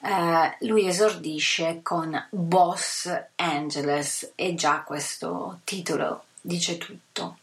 eh, 0.01 0.55
lui 0.67 0.87
esordisce 0.87 1.79
con 1.81 2.27
Boss 2.29 3.11
Angeles 3.37 4.33
e 4.35 4.53
già 4.53 4.81
questo 4.81 5.61
titolo 5.63 6.25
dice 6.39 6.77
tutto. 6.77 7.39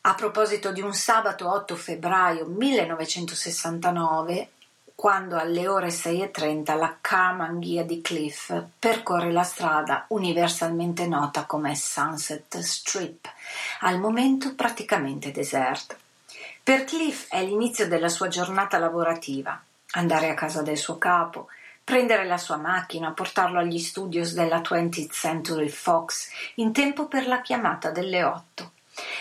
A 0.00 0.14
proposito 0.14 0.72
di 0.72 0.80
un 0.80 0.94
sabato 0.94 1.52
8 1.52 1.76
febbraio 1.76 2.46
1969, 2.46 4.48
quando 4.94 5.36
alle 5.36 5.68
ore 5.68 5.88
6.30 5.88 6.78
la 6.78 6.96
Carmanghia 7.02 7.84
di 7.84 8.00
Cliff 8.00 8.50
percorre 8.78 9.30
la 9.30 9.42
strada 9.42 10.06
universalmente 10.08 11.06
nota 11.06 11.44
come 11.44 11.76
Sunset 11.76 12.60
Strip, 12.60 13.28
al 13.80 14.00
momento 14.00 14.54
praticamente 14.54 15.32
deserta. 15.32 15.98
Per 16.62 16.84
Cliff 16.84 17.26
è 17.28 17.42
l'inizio 17.42 17.88
della 17.88 18.08
sua 18.08 18.28
giornata 18.28 18.78
lavorativa, 18.78 19.60
andare 19.92 20.28
a 20.28 20.34
casa 20.34 20.62
del 20.62 20.76
suo 20.76 20.98
capo, 20.98 21.48
prendere 21.82 22.26
la 22.26 22.36
sua 22.36 22.56
macchina, 22.56 23.12
portarlo 23.12 23.58
agli 23.58 23.78
studios 23.78 24.34
della 24.34 24.60
20th 24.60 25.10
Century 25.10 25.68
Fox 25.68 26.28
in 26.56 26.72
tempo 26.72 27.08
per 27.08 27.26
la 27.26 27.40
chiamata 27.40 27.90
delle 27.90 28.22
8. 28.22 28.72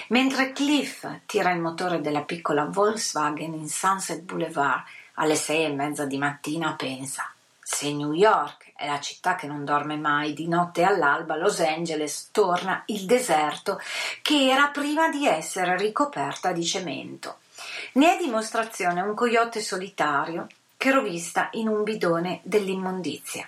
Mentre 0.10 0.52
Cliff 0.52 1.08
tira 1.25 1.52
il 1.52 1.62
motore 1.62 2.02
della 2.02 2.23
piccola 2.23 2.65
Volkswagen 2.65 3.54
in 3.54 3.69
Sunset 3.69 4.21
Boulevard 4.21 4.84
alle 5.15 5.36
sei 5.36 5.63
e 5.63 5.73
mezza 5.73 6.06
di 6.06 6.17
mattina 6.17 6.73
pensa 6.73 7.34
se 7.71 7.93
New 7.93 8.13
York 8.13 8.73
è 8.75 8.88
la 8.88 8.99
città 8.99 9.36
che 9.36 9.45
non 9.45 9.63
dorme 9.63 9.95
mai, 9.95 10.34
di 10.34 10.47
notte 10.47 10.84
all'alba 10.84 11.38
Los 11.38 11.60
Angeles 11.60 12.29
torna 12.32 12.82
il 12.88 13.05
deserto 13.05 13.79
che 14.23 14.49
era 14.49 14.69
prima 14.69 15.10
di 15.10 15.27
essere 15.27 15.77
ricoperta 15.77 16.51
di 16.51 16.65
cemento. 16.65 17.38
Ne 17.93 18.15
è 18.15 18.17
dimostrazione 18.17 19.01
un 19.01 19.13
coyote 19.13 19.62
solitario 19.62 20.47
che 20.75 20.91
rovista 20.91 21.49
in 21.51 21.67
un 21.67 21.84
bidone 21.84 22.39
dell'immondizia. 22.41 23.47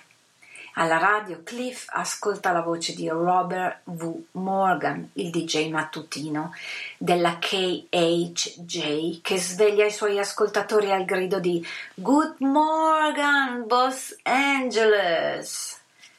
Alla 0.74 0.96
radio 0.96 1.42
Cliff 1.42 1.84
ascolta 1.90 2.50
la 2.50 2.62
voce 2.62 2.94
di 2.94 3.06
Robert 3.06 3.80
V. 3.84 4.22
Morgan, 4.32 5.10
il 5.14 5.28
DJ 5.28 5.68
mattutino 5.68 6.54
della 6.96 7.38
KHJ, 7.38 9.20
che 9.20 9.38
sveglia 9.38 9.84
i 9.84 9.90
suoi 9.90 10.18
ascoltatori 10.18 10.90
al 10.90 11.04
grido 11.04 11.40
di 11.40 11.62
Good 11.94 12.36
Morgan, 12.38 13.66
Los 13.68 14.18
Angeles! 14.22 15.78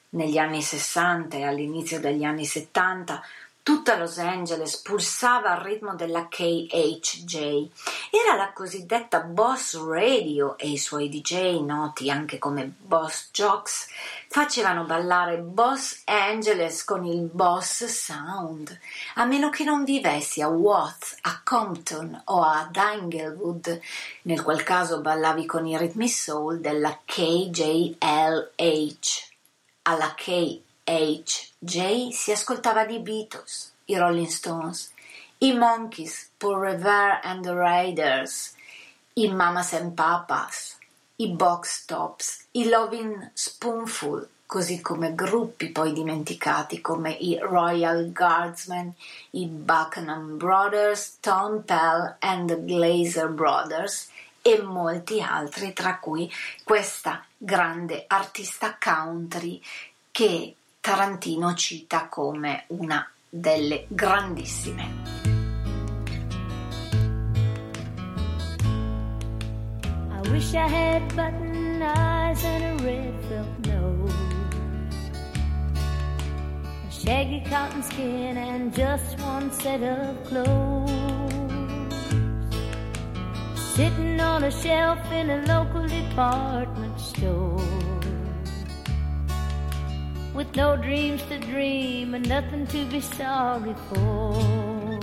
Negli 0.09 0.37
anni 0.37 0.61
60 0.61 1.37
e 1.37 1.43
all'inizio 1.43 1.99
degli 1.99 2.23
anni 2.23 2.45
70 2.45 3.23
Tutta 3.63 3.95
Los 3.95 4.17
Angeles 4.17 4.75
pulsava 4.81 5.51
al 5.51 5.61
ritmo 5.61 5.95
della 5.95 6.27
KHJ. 6.27 7.69
Era 8.11 8.35
la 8.35 8.51
cosiddetta 8.51 9.21
Boss 9.21 9.81
Radio 9.81 10.57
e 10.57 10.67
i 10.69 10.77
suoi 10.77 11.07
DJ, 11.07 11.61
noti 11.61 12.11
anche 12.11 12.39
come 12.39 12.69
Boss 12.77 13.29
Jocks, 13.31 13.87
facevano 14.27 14.83
ballare 14.83 15.37
Boss 15.37 16.01
Angeles 16.03 16.83
con 16.83 17.05
il 17.05 17.21
Boss 17.31 17.85
Sound, 17.85 18.77
a 19.15 19.23
meno 19.23 19.49
che 19.49 19.63
non 19.63 19.85
vivessi 19.85 20.41
a 20.41 20.49
Watts, 20.49 21.19
a 21.21 21.39
Compton 21.41 22.21
o 22.25 22.43
ad 22.43 22.75
Inglewood, 22.75 23.79
nel 24.23 24.41
qual 24.41 24.61
caso 24.63 24.99
ballavi 24.99 25.45
con 25.45 25.65
i 25.65 25.77
ritmi 25.77 26.09
soul 26.09 26.59
della 26.59 26.99
KJLH. 27.05 27.95
Alla 29.83 30.13
KHJ 30.13 30.62
H. 30.85 31.51
J. 31.59 32.11
si 32.11 32.31
ascoltava 32.31 32.85
di 32.85 32.99
Beatles, 32.99 33.73
i 33.85 33.97
Rolling 33.97 34.27
Stones, 34.27 34.91
i 35.39 35.53
Monkeys, 35.53 36.29
Paul 36.37 36.59
Revere 36.59 37.19
and 37.23 37.43
the 37.43 37.53
Raiders, 37.53 38.53
i 39.13 39.27
Mamas 39.27 39.73
and 39.73 39.93
Papas, 39.93 40.77
i 41.17 41.29
Box 41.29 41.85
Tops, 41.85 42.47
i 42.51 42.67
Loving 42.67 43.31
Spoonful, 43.33 44.27
così 44.45 44.81
come 44.81 45.15
gruppi 45.15 45.69
poi 45.69 45.93
dimenticati 45.93 46.81
come 46.81 47.11
i 47.11 47.37
Royal 47.39 48.11
Guardsmen, 48.11 48.93
i 49.31 49.47
Buchanan 49.47 50.37
Brothers, 50.37 51.17
Tom 51.19 51.63
Pell 51.63 52.17
and 52.19 52.49
the 52.49 52.63
Glazer 52.63 53.29
Brothers 53.29 54.09
e 54.41 54.61
molti 54.61 55.21
altri, 55.21 55.73
tra 55.73 55.97
cui 55.97 56.31
questa 56.63 57.25
grande 57.37 58.03
artista 58.07 58.77
country 58.79 59.61
che 60.11 60.55
Tarantino 60.83 61.53
cita 61.55 62.09
come 62.09 62.65
una 62.67 63.09
delle 63.29 63.85
grandissime. 63.87 64.83
I 70.11 70.29
wish 70.29 70.53
I 70.53 70.67
had 70.67 71.15
button 71.15 71.81
eyes 71.81 72.43
and 72.43 72.81
a 72.81 72.83
red 72.83 73.13
felt 73.29 73.65
nose, 73.65 74.13
a 76.85 76.91
shaggy 76.91 77.41
cotton 77.49 77.81
skin 77.81 78.35
and 78.35 78.73
just 78.73 79.17
one 79.21 79.49
set 79.53 79.81
of 79.83 80.21
clothes. 80.25 80.91
Sitting 83.55 84.19
on 84.19 84.43
a 84.43 84.51
shelf 84.51 84.99
in 85.13 85.29
a 85.29 85.45
local 85.47 85.87
department 85.87 86.99
store. 86.99 87.62
With 90.33 90.55
no 90.55 90.75
dreams 90.75 91.21
to 91.23 91.37
dream 91.39 92.15
and 92.15 92.27
nothing 92.27 92.65
to 92.67 92.85
be 92.85 92.99
sorry 92.99 93.75
for. 93.89 94.99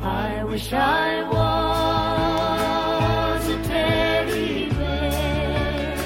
I 0.00 0.44
wish 0.44 0.72
I 0.72 1.22
was 3.36 3.48
a 3.48 3.62
teddy 3.64 4.68
bear, 4.70 5.96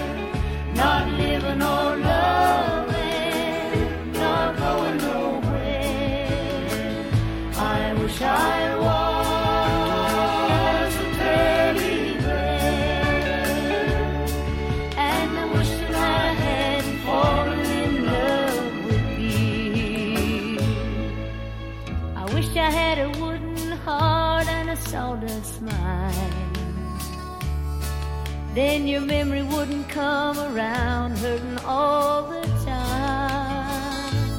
not 0.74 1.08
living 1.12 1.62
or 1.62 1.96
loving, 1.96 3.02
not 4.12 4.56
going 4.56 4.98
nowhere. 4.98 6.26
I 7.56 7.92
wish 8.02 8.22
I 8.22 8.55
Then 28.56 28.88
your 28.88 29.02
memory 29.02 29.42
wouldn't 29.42 29.86
come 29.90 30.38
around 30.38 31.18
hurting 31.18 31.58
all 31.58 32.22
the 32.22 32.40
time. 32.64 34.32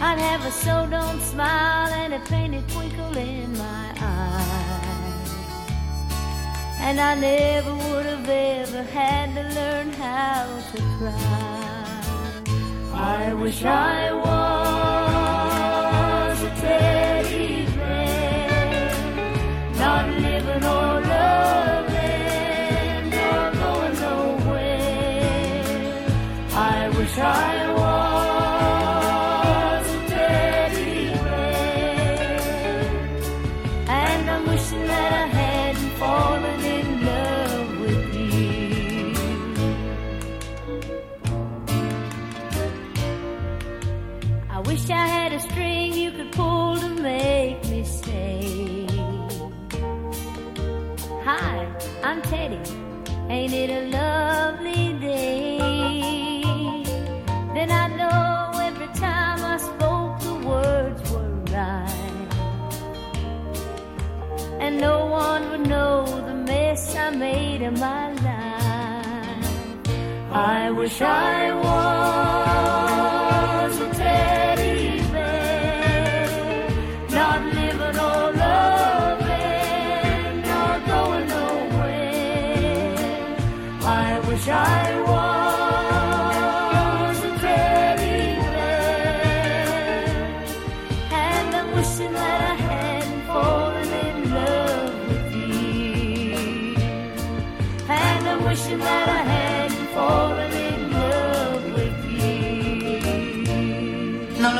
I'd 0.00 0.18
have 0.18 0.44
a 0.44 0.50
so 0.50 0.88
don't 0.90 1.20
smile 1.20 1.92
and 1.92 2.14
a 2.14 2.18
painted 2.26 2.68
twinkle 2.68 3.16
in 3.16 3.56
my 3.56 3.94
eye. 3.96 5.22
And 6.80 6.98
I 6.98 7.14
never 7.14 7.72
would 7.72 8.06
have 8.06 8.28
ever 8.28 8.82
had 8.82 9.32
to 9.36 9.44
learn 9.54 9.92
how 9.92 10.48
to 10.72 10.82
cry. 10.98 12.02
I 12.92 13.32
wish 13.34 13.64
I 13.64 14.12
was 14.14 14.32
a 16.42 16.50
teddy 16.60 17.07
Ain't 53.30 53.52
it 53.52 53.70
a 53.70 53.88
lovely 53.90 54.57
Made 67.16 67.62
of 67.62 67.80
my 67.80 68.12
life. 68.12 69.46
I 70.30 70.70
wish 70.70 71.00
I 71.00 71.54
was 71.54 72.17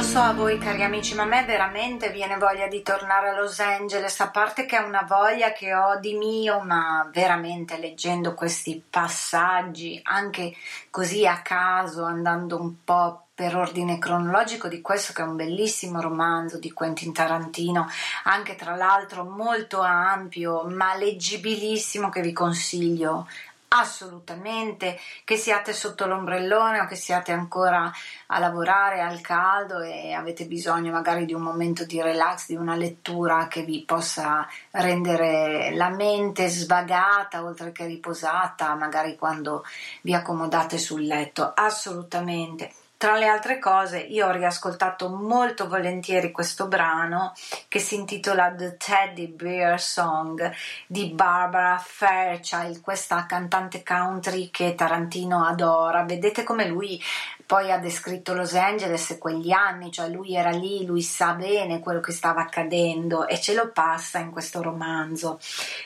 so 0.09 0.21
a 0.21 0.33
voi 0.33 0.57
cari 0.57 0.83
amici, 0.83 1.15
ma 1.15 1.25
a 1.25 1.27
me 1.27 1.45
veramente 1.45 2.09
viene 2.09 2.39
voglia 2.39 2.67
di 2.67 2.81
tornare 2.81 3.29
a 3.29 3.39
Los 3.39 3.61
Angeles, 3.61 4.19
a 4.21 4.31
parte 4.31 4.65
che 4.65 4.79
è 4.79 4.83
una 4.83 5.05
voglia 5.07 5.53
che 5.53 5.75
ho 5.75 5.99
di 5.99 6.15
mio, 6.15 6.61
ma 6.61 7.07
veramente 7.13 7.77
leggendo 7.77 8.33
questi 8.33 8.83
passaggi, 8.89 10.01
anche 10.03 10.55
così 10.89 11.27
a 11.27 11.43
caso, 11.43 12.05
andando 12.05 12.59
un 12.59 12.83
po' 12.85 13.25
per 13.39 13.55
ordine 13.55 13.99
cronologico 13.99 14.67
di 14.67 14.81
questo 14.81 15.13
che 15.13 15.23
è 15.23 15.25
un 15.25 15.37
bellissimo 15.37 16.01
romanzo 16.01 16.59
di 16.59 16.73
Quentin 16.73 17.13
Tarantino, 17.13 17.87
anche 18.25 18.57
tra 18.57 18.75
l'altro 18.75 19.23
molto 19.23 19.81
ampio 19.81 20.65
ma 20.65 20.97
leggibilissimo 20.97 22.09
che 22.09 22.21
vi 22.21 22.33
consiglio 22.33 23.29
assolutamente 23.69 24.99
che 25.25 25.37
siate 25.37 25.73
sotto 25.73 26.07
l'ombrellone 26.07 26.81
o 26.81 26.87
che 26.87 26.97
siate 26.97 27.33
ancora 27.33 27.91
a 28.27 28.39
lavorare 28.39 29.01
al 29.01 29.21
caldo 29.21 29.81
e 29.81 30.13
avete 30.13 30.47
bisogno 30.47 30.91
magari 30.93 31.27
di 31.27 31.35
un 31.35 31.43
momento 31.43 31.85
di 31.85 32.01
relax, 32.01 32.47
di 32.47 32.57
una 32.57 32.75
lettura 32.75 33.47
che 33.47 33.63
vi 33.63 33.83
possa 33.85 34.47
rendere 34.73 35.75
la 35.75 35.91
mente 35.91 36.49
svagata 36.49 37.45
oltre 37.45 37.73
che 37.73 37.87
riposata, 37.87 38.75
magari 38.75 39.17
quando 39.17 39.65
vi 40.03 40.15
accomodate 40.15 40.79
sul 40.79 41.05
letto, 41.05 41.53
assolutamente. 41.55 42.73
Tra 42.99 43.17
le 43.17 43.29
altre 43.29 43.61
cose, 43.61 44.01
io 44.01 44.27
ho 44.27 44.33
riascoltato 44.33 45.09
molto 45.09 45.69
volentieri 45.69 46.33
questo 46.33 46.67
brano 46.67 47.33
che 47.69 47.79
si 47.79 47.95
intitola 47.95 48.53
The 48.53 48.77
Teddy 48.77 49.29
Bear 49.29 49.81
Song 49.81 50.53
di 50.85 51.13
Barbara 51.13 51.79
Fairchild, 51.79 52.81
questa 52.81 53.25
cantante 53.25 53.85
country 53.85 54.51
che 54.51 54.75
Tarantino 54.75 55.45
adora. 55.45 56.03
Vedete 56.03 56.43
come 56.43 56.67
lui 56.67 57.01
poi 57.49 57.73
ha 57.73 57.79
descritto 57.79 58.35
Los 58.35 58.53
Angeles 58.53 59.09
e 59.13 59.17
quegli 59.17 59.53
anni, 59.53 59.91
cioè 59.91 60.11
lui 60.11 60.37
era 60.37 60.51
lì, 60.51 60.85
lui 60.85 61.01
sa 61.01 61.33
bene 61.33 61.81
quello 61.81 62.01
che 62.01 62.13
stava 62.13 62.43
accadendo 62.43 63.27
e 63.27 63.41
ce 63.41 63.55
lo 63.55 63.71
passa 63.73 64.19
in 64.19 64.31
questo 64.31 64.61
romanzo. 64.61 65.41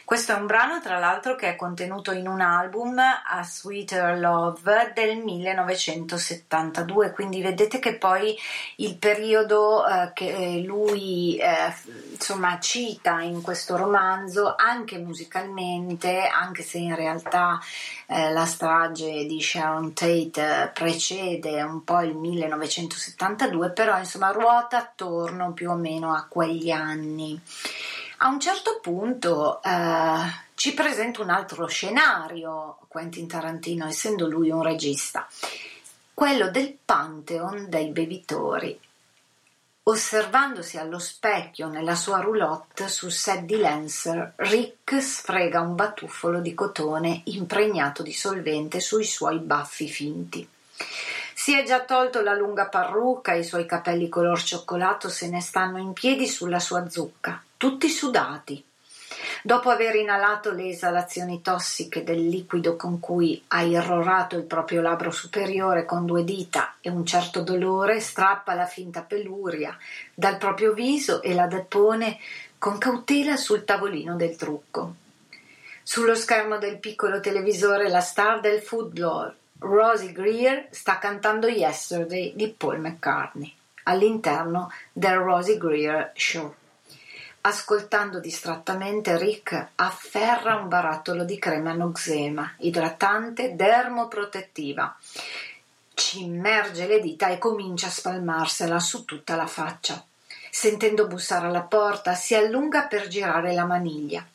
Questo 0.04 0.32
è 0.32 0.34
un 0.34 0.46
brano, 0.46 0.80
tra 0.80 0.98
l'altro, 0.98 1.36
che 1.36 1.50
è 1.50 1.54
contenuto 1.54 2.10
in 2.10 2.26
un 2.26 2.40
album 2.40 2.98
A 2.98 3.44
Sweeter 3.44 4.18
Love 4.18 4.90
del 4.92 5.18
1972, 5.18 7.12
quindi 7.12 7.40
vedete 7.40 7.78
che 7.78 7.94
poi 7.94 8.36
il 8.78 8.96
periodo 8.96 9.86
eh, 9.86 10.10
che 10.14 10.64
lui 10.66 11.36
eh, 11.36 11.72
insomma 12.10 12.58
cita 12.58 13.20
in 13.20 13.40
questo 13.40 13.76
romanzo, 13.76 14.56
anche 14.56 14.98
musicalmente, 14.98 16.26
anche 16.26 16.64
se 16.64 16.78
in 16.78 16.96
realtà 16.96 17.60
eh, 18.08 18.32
la 18.32 18.46
strage 18.46 19.26
di 19.26 19.40
Sharon 19.40 19.92
Tate 19.92 20.72
precede 20.74 21.50
un 21.60 21.82
po' 21.82 22.00
il 22.02 22.14
1972, 22.14 23.70
però 23.70 23.98
insomma 23.98 24.30
ruota 24.30 24.78
attorno 24.78 25.52
più 25.52 25.70
o 25.70 25.74
meno 25.74 26.14
a 26.14 26.26
quegli 26.28 26.70
anni. 26.70 27.38
A 28.18 28.28
un 28.28 28.38
certo 28.38 28.78
punto 28.80 29.60
eh, 29.60 30.16
ci 30.54 30.74
presenta 30.74 31.22
un 31.22 31.30
altro 31.30 31.66
scenario 31.66 32.78
Quentin 32.86 33.26
Tarantino, 33.26 33.86
essendo 33.86 34.28
lui 34.28 34.48
un 34.48 34.62
regista, 34.62 35.28
quello 36.14 36.48
del 36.48 36.76
Pantheon 36.84 37.66
dei 37.68 37.88
bevitori. 37.88 38.78
Osservandosi 39.84 40.78
allo 40.78 41.00
specchio 41.00 41.66
nella 41.66 41.96
sua 41.96 42.20
roulotte 42.20 42.86
sul 42.86 43.10
set 43.10 43.40
di 43.40 43.56
Lancer, 43.56 44.34
Rick 44.36 45.02
sfrega 45.02 45.60
un 45.60 45.74
batuffolo 45.74 46.38
di 46.38 46.54
cotone 46.54 47.22
impregnato 47.24 48.04
di 48.04 48.12
solvente 48.12 48.78
sui 48.78 49.04
suoi 49.04 49.40
baffi 49.40 49.88
finti. 49.88 50.48
Si 51.42 51.58
è 51.58 51.64
già 51.64 51.80
tolto 51.80 52.20
la 52.20 52.34
lunga 52.34 52.66
parrucca, 52.66 53.32
i 53.32 53.42
suoi 53.42 53.66
capelli 53.66 54.08
color 54.08 54.40
cioccolato 54.40 55.08
se 55.08 55.28
ne 55.28 55.40
stanno 55.40 55.78
in 55.78 55.92
piedi 55.92 56.28
sulla 56.28 56.60
sua 56.60 56.88
zucca, 56.88 57.42
tutti 57.56 57.88
sudati. 57.88 58.64
Dopo 59.42 59.68
aver 59.68 59.96
inalato 59.96 60.52
le 60.52 60.68
esalazioni 60.68 61.42
tossiche 61.42 62.04
del 62.04 62.28
liquido 62.28 62.76
con 62.76 63.00
cui 63.00 63.42
ha 63.48 63.62
irrorato 63.62 64.36
il 64.36 64.44
proprio 64.44 64.82
labbro 64.82 65.10
superiore 65.10 65.84
con 65.84 66.06
due 66.06 66.22
dita 66.22 66.76
e 66.80 66.90
un 66.90 67.04
certo 67.04 67.40
dolore, 67.40 67.98
strappa 67.98 68.54
la 68.54 68.66
finta 68.66 69.00
peluria 69.00 69.76
dal 70.14 70.38
proprio 70.38 70.72
viso 70.72 71.22
e 71.22 71.34
la 71.34 71.48
depone 71.48 72.20
con 72.56 72.78
cautela 72.78 73.36
sul 73.36 73.64
tavolino 73.64 74.14
del 74.14 74.36
trucco. 74.36 74.94
Sullo 75.82 76.14
schermo 76.14 76.58
del 76.58 76.78
piccolo 76.78 77.18
televisore 77.18 77.88
la 77.88 78.00
star 78.00 78.38
del 78.38 78.60
football 78.60 79.40
Rosie 79.62 80.10
Greer 80.10 80.66
sta 80.70 80.98
cantando 80.98 81.46
Yesterday 81.46 82.32
di 82.34 82.48
Paul 82.48 82.80
McCartney 82.80 83.54
all'interno 83.84 84.72
del 84.92 85.18
Rosie 85.18 85.56
Greer 85.56 86.10
Show. 86.16 86.52
Ascoltando 87.42 88.18
distrattamente, 88.18 89.16
Rick 89.16 89.68
afferra 89.76 90.56
un 90.56 90.68
barattolo 90.68 91.22
di 91.24 91.38
crema 91.38 91.72
noxema, 91.72 92.54
idratante 92.58 93.54
dermoprotettiva. 93.54 94.96
Ci 95.94 96.24
immerge 96.24 96.86
le 96.88 97.00
dita 97.00 97.28
e 97.28 97.38
comincia 97.38 97.86
a 97.86 97.90
spalmarsela 97.90 98.80
su 98.80 99.04
tutta 99.04 99.36
la 99.36 99.46
faccia. 99.46 100.04
Sentendo 100.50 101.06
bussare 101.06 101.46
alla 101.46 101.62
porta, 101.62 102.14
si 102.14 102.34
allunga 102.34 102.82
per 102.82 103.06
girare 103.06 103.52
la 103.52 103.64
maniglia. 103.64 104.26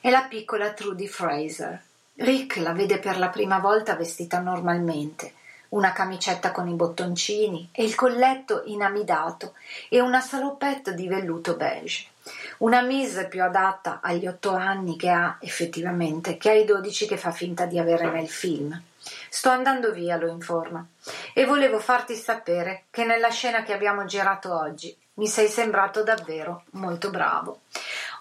È 0.00 0.10
la 0.10 0.22
piccola 0.22 0.72
Trudy 0.72 1.06
Fraser, 1.06 1.82
Rick 2.16 2.56
la 2.56 2.72
vede 2.72 2.98
per 2.98 3.18
la 3.18 3.30
prima 3.30 3.58
volta 3.58 3.96
vestita 3.96 4.38
normalmente, 4.38 5.32
una 5.70 5.92
camicetta 5.92 6.52
con 6.52 6.68
i 6.68 6.74
bottoncini 6.74 7.70
e 7.72 7.84
il 7.84 7.94
colletto 7.94 8.62
inamidato 8.66 9.54
e 9.88 9.98
una 10.00 10.20
salopette 10.20 10.92
di 10.94 11.08
velluto 11.08 11.56
beige. 11.56 12.08
Una 12.58 12.82
mise 12.82 13.28
più 13.28 13.42
adatta 13.42 14.00
agli 14.02 14.26
otto 14.26 14.54
anni 14.54 14.96
che 14.96 15.08
ha 15.08 15.38
effettivamente 15.40 16.36
che 16.36 16.50
ai 16.50 16.64
dodici 16.66 17.06
che 17.06 17.16
fa 17.16 17.30
finta 17.30 17.64
di 17.64 17.78
avere 17.78 18.10
nel 18.10 18.28
film. 18.28 18.78
Sto 19.30 19.48
andando 19.48 19.90
via, 19.90 20.16
lo 20.16 20.28
informa, 20.28 20.86
e 21.32 21.46
volevo 21.46 21.78
farti 21.80 22.14
sapere 22.14 22.84
che 22.90 23.04
nella 23.04 23.30
scena 23.30 23.62
che 23.62 23.72
abbiamo 23.72 24.04
girato 24.04 24.54
oggi 24.54 24.94
mi 25.14 25.26
sei 25.26 25.48
sembrato 25.48 26.02
davvero 26.02 26.64
molto 26.72 27.10
bravo. 27.10 27.62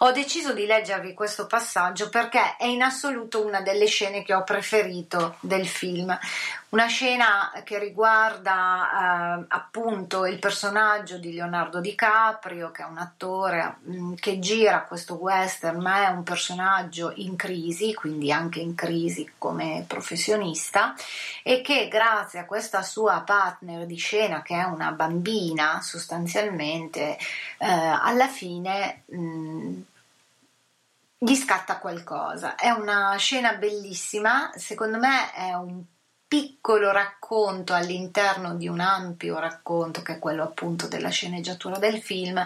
Ho 0.04 0.12
deciso 0.12 0.52
di 0.52 0.66
leggervi 0.66 1.14
questo 1.14 1.46
passaggio 1.46 2.10
perché 2.10 2.56
è 2.58 2.66
in 2.66 2.82
assoluto 2.82 3.46
una 3.46 3.62
delle 3.62 3.86
scene 3.86 4.24
che 4.24 4.34
ho 4.34 4.44
preferito 4.44 5.36
del 5.42 5.68
film, 5.68 6.18
una 6.70 6.88
scena 6.88 7.52
che 7.64 7.78
riguarda 7.78 9.42
eh, 9.42 9.46
appunto 9.50 10.26
il 10.26 10.40
personaggio 10.40 11.20
di 11.20 11.34
Leonardo 11.34 11.80
DiCaprio, 11.80 12.72
che 12.72 12.82
è 12.82 12.86
un 12.86 12.98
attore 12.98 13.76
mh, 13.84 13.96
mm, 13.96 14.14
che 14.16 14.40
gira 14.40 14.86
questo 14.86 15.16
western, 15.16 15.80
ma 15.80 16.08
è 16.08 16.10
un 16.10 16.24
personaggio 16.24 17.12
in 17.18 17.36
crisi, 17.36 17.94
quindi 17.94 18.32
anche 18.32 18.60
in 18.60 18.74
crisi 18.74 19.34
come 19.38 19.84
professionista, 19.86 20.96
e 21.44 21.62
che 21.62 21.88
grazie 21.90 22.40
a 22.40 22.46
questa 22.46 22.82
sua 22.82 23.22
partner 23.22 23.86
di 23.86 23.98
scena, 23.98 24.42
che 24.42 24.56
è 24.56 24.64
una 24.64 24.94
bambina 24.94 25.82
sostanzialmente, 25.84 27.18
eh, 27.60 27.68
alla 27.68 28.30
fine 28.30 29.04
mh, 29.06 29.20
mm, 29.20 29.82
gli 31.24 31.36
scatta 31.36 31.78
qualcosa. 31.78 32.56
È 32.56 32.72
una 32.72 33.16
scena 33.18 33.54
bellissima, 33.54 34.50
secondo 34.56 34.98
me 34.98 35.32
è 35.34 35.54
un 35.54 35.84
piccolo 36.28 36.92
racconto 36.92 37.76
all'interno 37.76 38.56
di 38.56 38.68
un 38.68 38.80
ampio 38.80 39.38
racconto 39.38 40.02
che 40.02 40.14
è 40.14 40.20
quello 40.20 40.42
appunto 40.42 40.88
della 40.88 41.10
sceneggiatura 41.10 41.78
del 41.78 42.02
film 42.02 42.44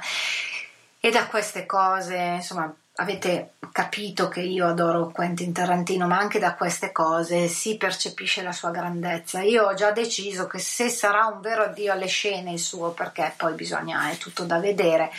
e 1.00 1.12
da 1.12 1.28
queste 1.28 1.66
cose 1.66 2.18
insomma 2.18 2.76
avete 2.96 3.56
capito 3.72 4.30
che 4.30 4.40
io 4.42 4.68
adoro 4.68 5.10
Quentin 5.10 5.52
Tarantino, 5.52 6.08
ma 6.08 6.18
anche 6.18 6.40
da 6.40 6.56
queste 6.56 6.92
cose 6.92 7.48
si 7.48 7.76
percepisce 7.76 8.42
la 8.42 8.54
sua 8.54 8.72
grandezza. 8.72 9.42
Io 9.42 9.66
ho 9.66 9.74
già 9.74 9.92
deciso 9.92 10.48
che 10.48 10.60
se 10.60 10.88
sarà 10.88 11.26
un 11.26 11.42
vero 11.42 11.64
addio 11.64 11.92
alle 11.92 12.08
scene 12.08 12.54
il 12.54 12.60
suo, 12.60 12.92
perché 12.92 13.34
poi 13.36 13.54
bisogna, 13.54 14.10
è 14.10 14.18
tutto 14.18 14.46
da 14.46 14.60
vedere, 14.60 15.12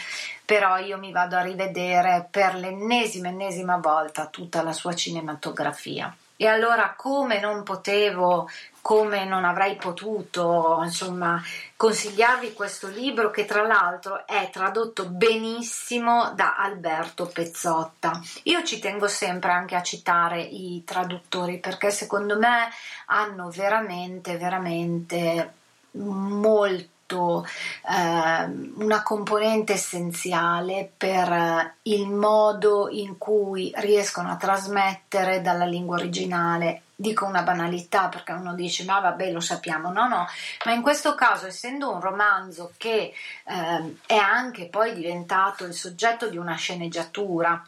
però 0.44 0.78
io 0.78 0.96
mi 0.96 1.12
vado 1.12 1.36
a 1.36 1.42
rivedere 1.42 2.26
per 2.30 2.54
l'ennesima, 2.54 3.28
ennesima 3.28 3.76
volta 3.76 4.26
tutta 4.26 4.62
la 4.62 4.72
sua 4.72 4.94
cinematografia. 4.94 6.14
E 6.36 6.46
allora 6.46 6.94
come 6.96 7.40
non 7.40 7.62
potevo, 7.62 8.48
come 8.82 9.24
non 9.24 9.44
avrei 9.44 9.76
potuto, 9.76 10.80
insomma, 10.84 11.42
consigliarvi 11.76 12.52
questo 12.52 12.88
libro 12.88 13.30
che 13.30 13.44
tra 13.46 13.62
l'altro 13.62 14.26
è 14.26 14.50
tradotto 14.52 15.06
benissimo 15.06 16.32
da 16.34 16.56
Alberto 16.56 17.26
Pezzotta. 17.26 18.20
Io 18.44 18.62
ci 18.64 18.78
tengo 18.78 19.08
sempre 19.08 19.50
anche 19.50 19.74
a 19.74 19.82
citare 19.82 20.40
i 20.40 20.84
traduttori 20.84 21.58
perché 21.58 21.90
secondo 21.90 22.38
me 22.38 22.68
hanno 23.06 23.48
veramente, 23.50 24.36
veramente 24.36 25.52
molto 25.92 26.95
fatto 27.06 27.46
eh, 27.88 28.44
una 28.76 29.02
componente 29.02 29.74
essenziale 29.74 30.90
per 30.96 31.30
eh, 31.30 31.74
il 31.82 32.08
modo 32.08 32.88
in 32.90 33.16
cui 33.16 33.72
riescono 33.76 34.30
a 34.30 34.36
trasmettere 34.36 35.40
dalla 35.40 35.64
lingua 35.64 35.96
originale. 35.96 36.82
Dico 36.98 37.26
una 37.26 37.42
banalità 37.42 38.08
perché 38.08 38.32
uno 38.32 38.54
dice 38.54 38.84
ma 38.84 39.00
vabbè 39.00 39.30
lo 39.30 39.40
sappiamo, 39.40 39.92
no 39.92 40.08
no, 40.08 40.26
ma 40.64 40.72
in 40.72 40.80
questo 40.80 41.14
caso 41.14 41.46
essendo 41.46 41.92
un 41.92 42.00
romanzo 42.00 42.72
che 42.78 43.12
eh, 43.44 43.96
è 44.06 44.16
anche 44.16 44.66
poi 44.66 44.94
diventato 44.94 45.66
il 45.66 45.74
soggetto 45.74 46.30
di 46.30 46.38
una 46.38 46.54
sceneggiatura 46.54 47.62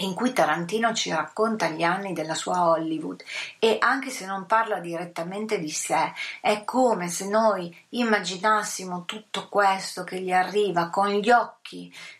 in 0.00 0.14
cui 0.14 0.32
Tarantino 0.32 0.92
ci 0.94 1.10
racconta 1.10 1.68
gli 1.68 1.82
anni 1.82 2.12
della 2.12 2.34
sua 2.34 2.68
Hollywood 2.68 3.22
e 3.58 3.78
anche 3.80 4.10
se 4.10 4.26
non 4.26 4.46
parla 4.46 4.78
direttamente 4.78 5.58
di 5.58 5.70
sé, 5.70 6.12
è 6.40 6.64
come 6.64 7.08
se 7.08 7.28
noi 7.28 7.76
immaginassimo 7.90 9.04
tutto 9.04 9.48
questo 9.48 10.04
che 10.04 10.20
gli 10.20 10.32
arriva 10.32 10.88
con 10.88 11.08
gli 11.08 11.30
occhi 11.30 11.57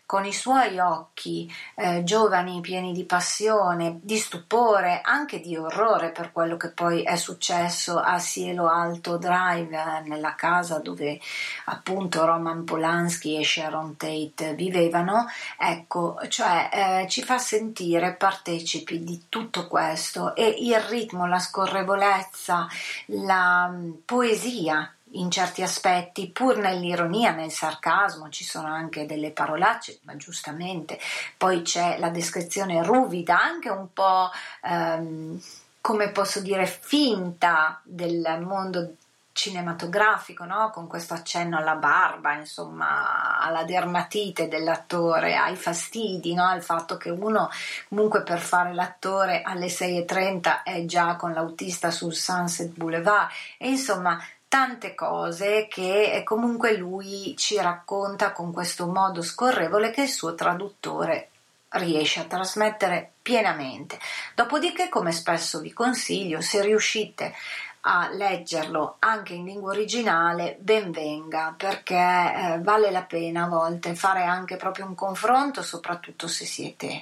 con 0.05 0.25
i 0.25 0.33
suoi 0.33 0.79
occhi 0.79 1.51
eh, 1.75 2.03
giovani, 2.03 2.61
pieni 2.61 2.93
di 2.93 3.03
passione, 3.03 3.99
di 4.01 4.17
stupore, 4.17 5.01
anche 5.03 5.39
di 5.39 5.55
orrore 5.55 6.09
per 6.09 6.31
quello 6.31 6.57
che 6.57 6.69
poi 6.69 7.03
è 7.03 7.15
successo 7.15 7.99
a 7.99 8.19
Cielo 8.19 8.67
Alto 8.67 9.17
Drive, 9.17 9.75
eh, 9.75 10.07
nella 10.07 10.33
casa 10.35 10.79
dove 10.79 11.19
appunto 11.65 12.25
Roman 12.25 12.63
Polanski 12.63 13.37
e 13.37 13.43
Sharon 13.43 13.97
Tate 13.97 14.55
vivevano, 14.55 15.27
ecco, 15.57 16.17
cioè 16.27 16.69
eh, 17.03 17.07
ci 17.07 17.23
fa 17.23 17.37
sentire 17.37 18.15
partecipi 18.15 19.03
di 19.03 19.25
tutto 19.29 19.67
questo 19.67 20.35
e 20.35 20.55
il 20.59 20.79
ritmo, 20.79 21.27
la 21.27 21.39
scorrevolezza, 21.39 22.67
la 23.07 23.69
mm, 23.69 23.91
poesia 24.05 24.91
in 25.11 25.31
certi 25.31 25.61
aspetti, 25.61 26.29
pur 26.29 26.57
nell'ironia, 26.57 27.31
nel 27.31 27.51
sarcasmo, 27.51 28.29
ci 28.29 28.43
sono 28.43 28.67
anche 28.67 29.05
delle 29.05 29.31
parolacce, 29.31 29.99
ma 30.03 30.15
giustamente. 30.15 30.99
Poi 31.37 31.61
c'è 31.61 31.97
la 31.97 32.09
descrizione 32.09 32.83
ruvida, 32.83 33.41
anche 33.41 33.69
un 33.69 33.87
po', 33.93 34.29
ehm, 34.63 35.41
come 35.81 36.09
posso 36.09 36.41
dire, 36.41 36.65
finta 36.65 37.79
del 37.83 38.39
mondo 38.41 38.95
cinematografico, 39.39 40.43
no? 40.43 40.69
con 40.69 40.85
questo 40.87 41.13
accenno 41.13 41.57
alla 41.57 41.75
barba, 41.75 42.33
insomma, 42.33 43.39
alla 43.39 43.63
dermatite 43.63 44.49
dell'attore, 44.49 45.37
ai 45.37 45.55
fastidi, 45.55 46.33
no? 46.33 46.45
al 46.45 46.61
fatto 46.61 46.97
che 46.97 47.09
uno 47.09 47.49
comunque 47.87 48.21
per 48.23 48.39
fare 48.39 48.73
l'attore 48.73 49.41
alle 49.41 49.67
6.30 49.67 50.63
è 50.63 50.83
già 50.83 51.15
con 51.15 51.31
l'autista 51.31 51.89
sul 51.89 52.13
Sunset 52.13 52.75
Boulevard 52.75 53.29
e 53.57 53.69
insomma 53.69 54.21
tante 54.49 54.95
cose 54.95 55.67
che 55.69 56.21
comunque 56.25 56.75
lui 56.75 57.35
ci 57.37 57.55
racconta 57.55 58.31
con 58.31 58.51
questo 58.51 58.87
modo 58.87 59.21
scorrevole 59.21 59.91
che 59.91 60.01
il 60.01 60.09
suo 60.09 60.33
traduttore 60.33 61.29
riesce 61.73 62.19
a 62.19 62.25
trasmettere 62.25 63.11
pienamente. 63.21 63.99
Dopodiché, 64.33 64.89
come 64.89 65.11
spesso 65.11 65.59
vi 65.59 65.71
consiglio, 65.71 66.41
se 66.41 66.63
riuscite 66.63 67.33
a 67.81 68.09
leggerlo 68.11 68.97
anche 68.99 69.33
in 69.33 69.45
lingua 69.45 69.71
originale, 69.71 70.57
ben 70.59 70.91
venga, 70.91 71.53
perché 71.55 71.95
eh, 71.95 72.59
vale 72.61 72.91
la 72.91 73.03
pena 73.03 73.43
a 73.45 73.47
volte 73.47 73.95
fare 73.95 74.23
anche 74.23 74.57
proprio 74.57 74.85
un 74.85 74.95
confronto, 74.95 75.61
soprattutto 75.61 76.27
se 76.27 76.45
siete 76.45 77.01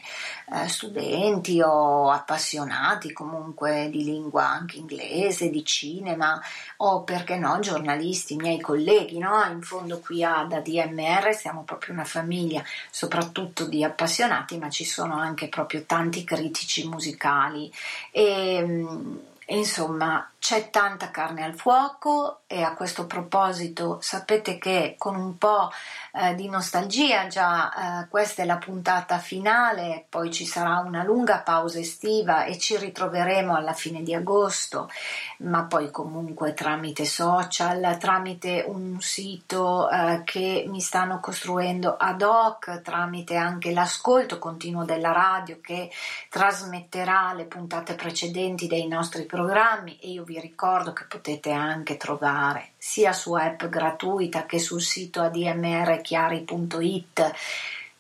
eh, 0.54 0.68
studenti 0.68 1.62
o 1.62 2.12
appassionati 2.12 3.12
comunque 3.12 3.90
di 3.90 4.04
lingua 4.04 4.48
anche 4.48 4.78
inglese, 4.78 5.50
di 5.50 5.66
cinema 5.66 6.40
o 6.78 7.04
perché 7.04 7.38
no, 7.38 7.58
giornalisti, 7.60 8.36
miei 8.36 8.60
colleghi, 8.62 9.18
no? 9.18 9.44
In 9.52 9.64
fondo 9.64 10.00
qui 10.00 10.24
ad 10.24 10.52
ADMR 10.52 11.34
siamo 11.34 11.64
proprio 11.64 11.94
una 11.94 12.06
famiglia 12.06 12.64
soprattutto 12.92 13.66
di 13.66 13.84
appassionati, 13.84 14.58
ma 14.60 14.70
ci 14.70 14.86
sono 14.86 15.16
anche 15.18 15.48
proprio 15.48 15.84
tanti 15.86 16.24
critici 16.24 16.88
musicali 16.88 17.72
e 18.12 18.64
mm, 18.64 19.18
insomma, 19.48 20.30
c'è 20.40 20.70
tanta 20.70 21.10
carne 21.10 21.44
al 21.44 21.56
fuoco 21.56 22.42
e 22.48 22.62
a 22.62 22.74
questo 22.74 23.08
proposito 23.08 23.98
sapete 24.02 24.58
che 24.58 24.96
con 24.98 25.16
un 25.16 25.38
po' 25.38 25.72
eh, 26.14 26.36
di 26.36 26.48
nostalgia 26.48 27.28
già 27.28 28.04
eh, 28.04 28.08
questa 28.08 28.44
è 28.44 28.46
la 28.46 28.58
puntata 28.58 29.18
finale, 29.18 30.06
poi 30.08 30.32
ci 30.32 30.46
sarà 30.46 30.78
una 30.80 31.04
lunga 31.04 31.40
pausa 31.40 31.80
estiva 31.80 32.46
e 32.46 32.58
ci 32.58 32.78
ritroveremo 32.78 33.56
alla 33.56 33.74
fine 33.74 34.04
di 34.04 34.14
agosto, 34.14 34.90
ma 35.40 35.64
poi 35.64 35.90
comunque 35.92 36.54
tramite 36.54 37.06
social, 37.06 37.98
tramite 38.00 38.64
un 38.68 39.02
sito 39.02 39.90
eh, 39.90 40.22
che 40.24 40.66
mi 40.68 40.82
stanno 40.82 41.20
costruendo 41.20 41.98
ad 41.98 42.22
hoc, 42.22 42.82
tramite 42.82 43.36
anche 43.36 43.72
l'ascolto 43.72 44.40
continuo 44.40 44.86
della 44.86 45.12
radio 45.12 45.60
che 45.62 45.92
trasmetterà 46.30 47.34
le 47.34 47.46
puntate 47.46 47.96
precedenti 47.96 48.68
dei 48.68 48.88
nostri 48.88 49.26
programmi 49.26 49.98
e 50.00 50.10
io 50.10 50.24
vi 50.28 50.40
ricordo 50.42 50.92
che 50.92 51.06
potete 51.06 51.52
anche 51.52 51.96
trovare 51.96 52.72
sia 52.78 53.14
su 53.14 53.32
app 53.32 53.64
gratuita 53.64 54.46
che 54.46 54.60
sul 54.60 54.82
sito 54.82 55.22
admrchiari.it 55.22 57.32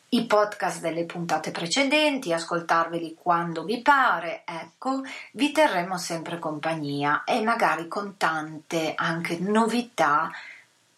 i 0.09 0.25
podcast 0.25 0.81
delle 0.81 1.05
puntate 1.05 1.51
precedenti, 1.51 2.33
ascoltarveli 2.33 3.17
quando 3.21 3.63
vi 3.63 3.81
pare, 3.81 4.43
ecco, 4.45 5.03
vi 5.33 5.51
terremo 5.51 5.97
sempre 5.97 6.39
compagnia 6.39 7.23
e 7.25 7.41
magari 7.41 7.89
con 7.89 8.15
tante 8.17 8.93
anche 8.95 9.37
novità 9.39 10.31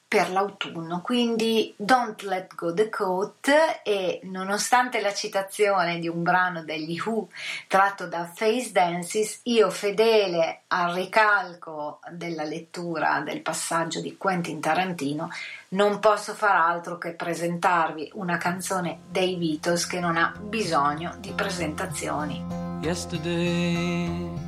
per 0.10 0.32
l'autunno, 0.32 1.02
quindi 1.02 1.72
Don't 1.78 2.24
Let 2.24 2.56
Go 2.56 2.74
the 2.74 2.90
Coat 2.90 3.48
e 3.84 4.20
nonostante 4.24 5.02
la 5.02 5.14
citazione 5.14 6.00
di 6.00 6.08
un 6.08 6.24
brano 6.24 6.64
degli 6.64 7.00
Who 7.00 7.28
tratto 7.68 8.08
da 8.08 8.26
Face 8.26 8.72
Dances, 8.72 9.42
io 9.44 9.70
fedele 9.70 10.62
al 10.70 10.96
ricalco 10.96 12.00
della 12.10 12.44
lettura 12.44 13.22
del 13.24 13.42
passaggio 13.42 14.02
di 14.02 14.18
Quentin 14.18 14.60
Tarantino 14.60 15.30
non 15.70 16.00
posso 16.00 16.34
far 16.34 16.56
altro 16.56 16.98
che 16.98 17.12
presentarvi 17.12 18.14
una 18.16 18.38
canzone 18.38 19.02
dei 19.12 19.36
Beatles 19.36 19.86
che 19.86 20.00
non 20.00 20.18
ha 20.18 20.34
bisogno 20.42 21.18
di 21.20 21.32
presentazioni. 21.34 22.44
Yesterday 22.82 24.48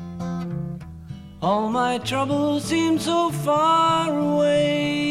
All 1.43 1.69
my 1.69 1.99
troubles 1.99 2.63
seem 2.65 2.97
so 2.97 3.29
far 3.29 4.09
away. 4.09 5.10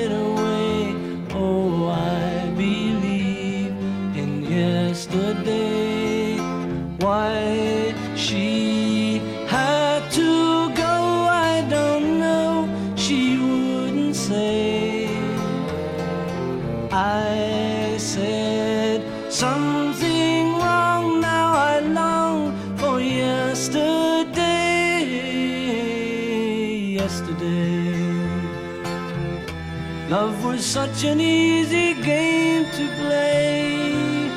such 31.01 31.09
an 31.09 31.19
easy 31.19 31.95
game 32.01 32.63
to 32.65 32.87
play. 32.99 34.29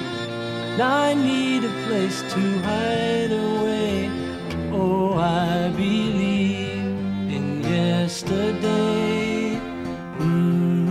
Now 0.79 1.03
I 1.11 1.15
need 1.15 1.63
a 1.63 1.69
place 1.87 2.23
to 2.23 2.41
hide 2.63 3.33
away. 3.33 4.11
Oh, 4.73 5.19
I 5.19 5.69
believe 5.77 6.79
in 7.37 7.63
yesterday. 7.63 9.61
Mm-hmm. 10.19 10.87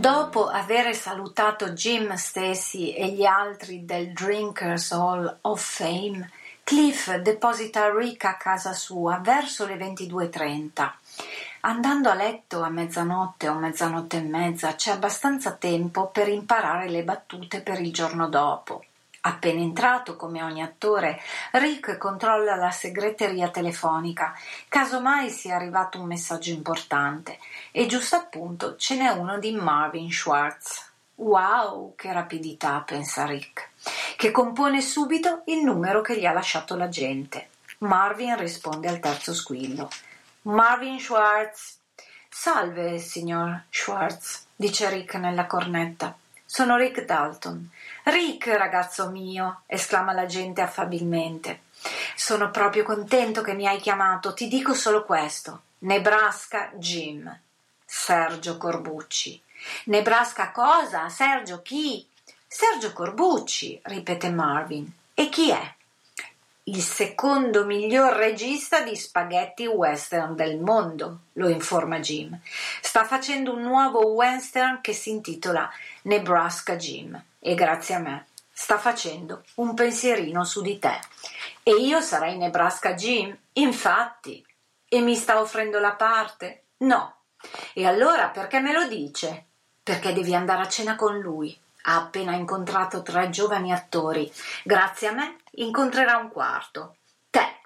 Dopo 0.00 0.48
aver 0.48 0.94
salutato 0.96 1.72
Jim 1.74 2.16
Stacy 2.16 2.92
e 2.92 3.12
gli 3.12 3.24
altri 3.24 3.84
del 3.84 4.12
Drinkers 4.12 4.90
Hall 4.90 5.38
of 5.42 5.62
Fame, 5.62 6.28
Cliff 6.68 7.14
deposita 7.14 7.90
Rick 7.90 8.26
a 8.26 8.36
casa 8.36 8.74
sua 8.74 9.20
verso 9.22 9.64
le 9.64 9.76
22.30. 9.76 10.92
Andando 11.60 12.10
a 12.10 12.14
letto 12.14 12.60
a 12.60 12.68
mezzanotte 12.68 13.48
o 13.48 13.54
mezzanotte 13.54 14.18
e 14.18 14.20
mezza 14.20 14.74
c'è 14.74 14.90
abbastanza 14.90 15.52
tempo 15.52 16.08
per 16.08 16.28
imparare 16.28 16.90
le 16.90 17.04
battute 17.04 17.62
per 17.62 17.80
il 17.80 17.90
giorno 17.90 18.28
dopo. 18.28 18.84
Appena 19.22 19.62
entrato, 19.62 20.16
come 20.16 20.42
ogni 20.42 20.60
attore, 20.60 21.18
Rick 21.52 21.96
controlla 21.96 22.54
la 22.54 22.70
segreteria 22.70 23.48
telefonica, 23.48 24.34
caso 24.68 25.00
mai 25.00 25.30
sia 25.30 25.56
arrivato 25.56 25.98
un 25.98 26.06
messaggio 26.06 26.50
importante, 26.50 27.38
e 27.72 27.86
giusto 27.86 28.16
appunto 28.16 28.76
ce 28.76 28.96
n'è 28.96 29.08
uno 29.08 29.38
di 29.38 29.52
Marvin 29.52 30.12
Schwartz. 30.12 30.87
Wow, 31.20 31.94
che 31.96 32.12
rapidità, 32.12 32.80
pensa 32.86 33.26
Rick, 33.26 33.70
che 34.16 34.30
compone 34.30 34.80
subito 34.80 35.42
il 35.46 35.64
numero 35.64 36.00
che 36.00 36.16
gli 36.16 36.24
ha 36.24 36.32
lasciato 36.32 36.76
la 36.76 36.88
gente. 36.88 37.48
Marvin 37.78 38.36
risponde 38.36 38.88
al 38.88 39.00
terzo 39.00 39.34
squillo. 39.34 39.90
Marvin 40.42 41.00
Schwartz. 41.00 41.78
Salve, 42.28 42.98
signor 42.98 43.64
Schwartz, 43.68 44.46
dice 44.54 44.88
Rick 44.90 45.14
nella 45.14 45.46
cornetta. 45.46 46.16
Sono 46.44 46.76
Rick 46.76 47.04
Dalton. 47.04 47.68
Rick, 48.04 48.46
ragazzo 48.56 49.10
mio, 49.10 49.62
esclama 49.66 50.12
la 50.12 50.26
gente 50.26 50.60
affabilmente. 50.60 51.62
Sono 52.14 52.52
proprio 52.52 52.84
contento 52.84 53.42
che 53.42 53.54
mi 53.54 53.66
hai 53.66 53.80
chiamato. 53.80 54.34
Ti 54.34 54.46
dico 54.46 54.72
solo 54.72 55.04
questo. 55.04 55.62
Nebraska 55.78 56.70
Jim. 56.74 57.36
Sergio 57.84 58.56
Corbucci. 58.56 59.42
Nebraska 59.84 60.50
cosa? 60.50 61.08
Sergio 61.08 61.62
chi? 61.62 62.06
Sergio 62.46 62.92
Corbucci, 62.92 63.80
ripete 63.84 64.30
Marvin. 64.30 64.90
E 65.14 65.28
chi 65.28 65.50
è? 65.50 65.74
Il 66.64 66.82
secondo 66.82 67.64
miglior 67.64 68.12
regista 68.12 68.82
di 68.82 68.94
spaghetti 68.94 69.66
western 69.66 70.34
del 70.34 70.58
mondo, 70.58 71.20
lo 71.34 71.48
informa 71.48 71.98
Jim. 71.98 72.38
Sta 72.82 73.04
facendo 73.04 73.54
un 73.54 73.62
nuovo 73.62 74.08
western 74.08 74.80
che 74.82 74.92
si 74.92 75.10
intitola 75.10 75.70
Nebraska 76.02 76.76
Jim 76.76 77.20
e 77.38 77.54
grazie 77.54 77.94
a 77.94 77.98
me 78.00 78.26
sta 78.52 78.76
facendo 78.76 79.44
un 79.54 79.72
pensierino 79.72 80.44
su 80.44 80.60
di 80.60 80.78
te. 80.78 80.98
E 81.62 81.72
io 81.72 82.00
sarei 82.00 82.36
Nebraska 82.36 82.92
Jim? 82.94 83.36
Infatti. 83.52 84.44
E 84.88 85.00
mi 85.00 85.14
sta 85.14 85.40
offrendo 85.40 85.78
la 85.78 85.92
parte? 85.92 86.64
No. 86.78 87.20
E 87.72 87.86
allora 87.86 88.28
perché 88.28 88.60
me 88.60 88.72
lo 88.72 88.86
dice? 88.88 89.47
Perché 89.88 90.12
devi 90.12 90.34
andare 90.34 90.60
a 90.60 90.68
cena 90.68 90.96
con 90.96 91.18
lui. 91.18 91.58
Ha 91.84 91.96
appena 91.96 92.34
incontrato 92.34 93.00
tre 93.00 93.30
giovani 93.30 93.72
attori. 93.72 94.30
Grazie 94.62 95.08
a 95.08 95.12
me 95.12 95.36
incontrerà 95.52 96.18
un 96.18 96.28
quarto. 96.28 96.96
Te. 97.30 97.60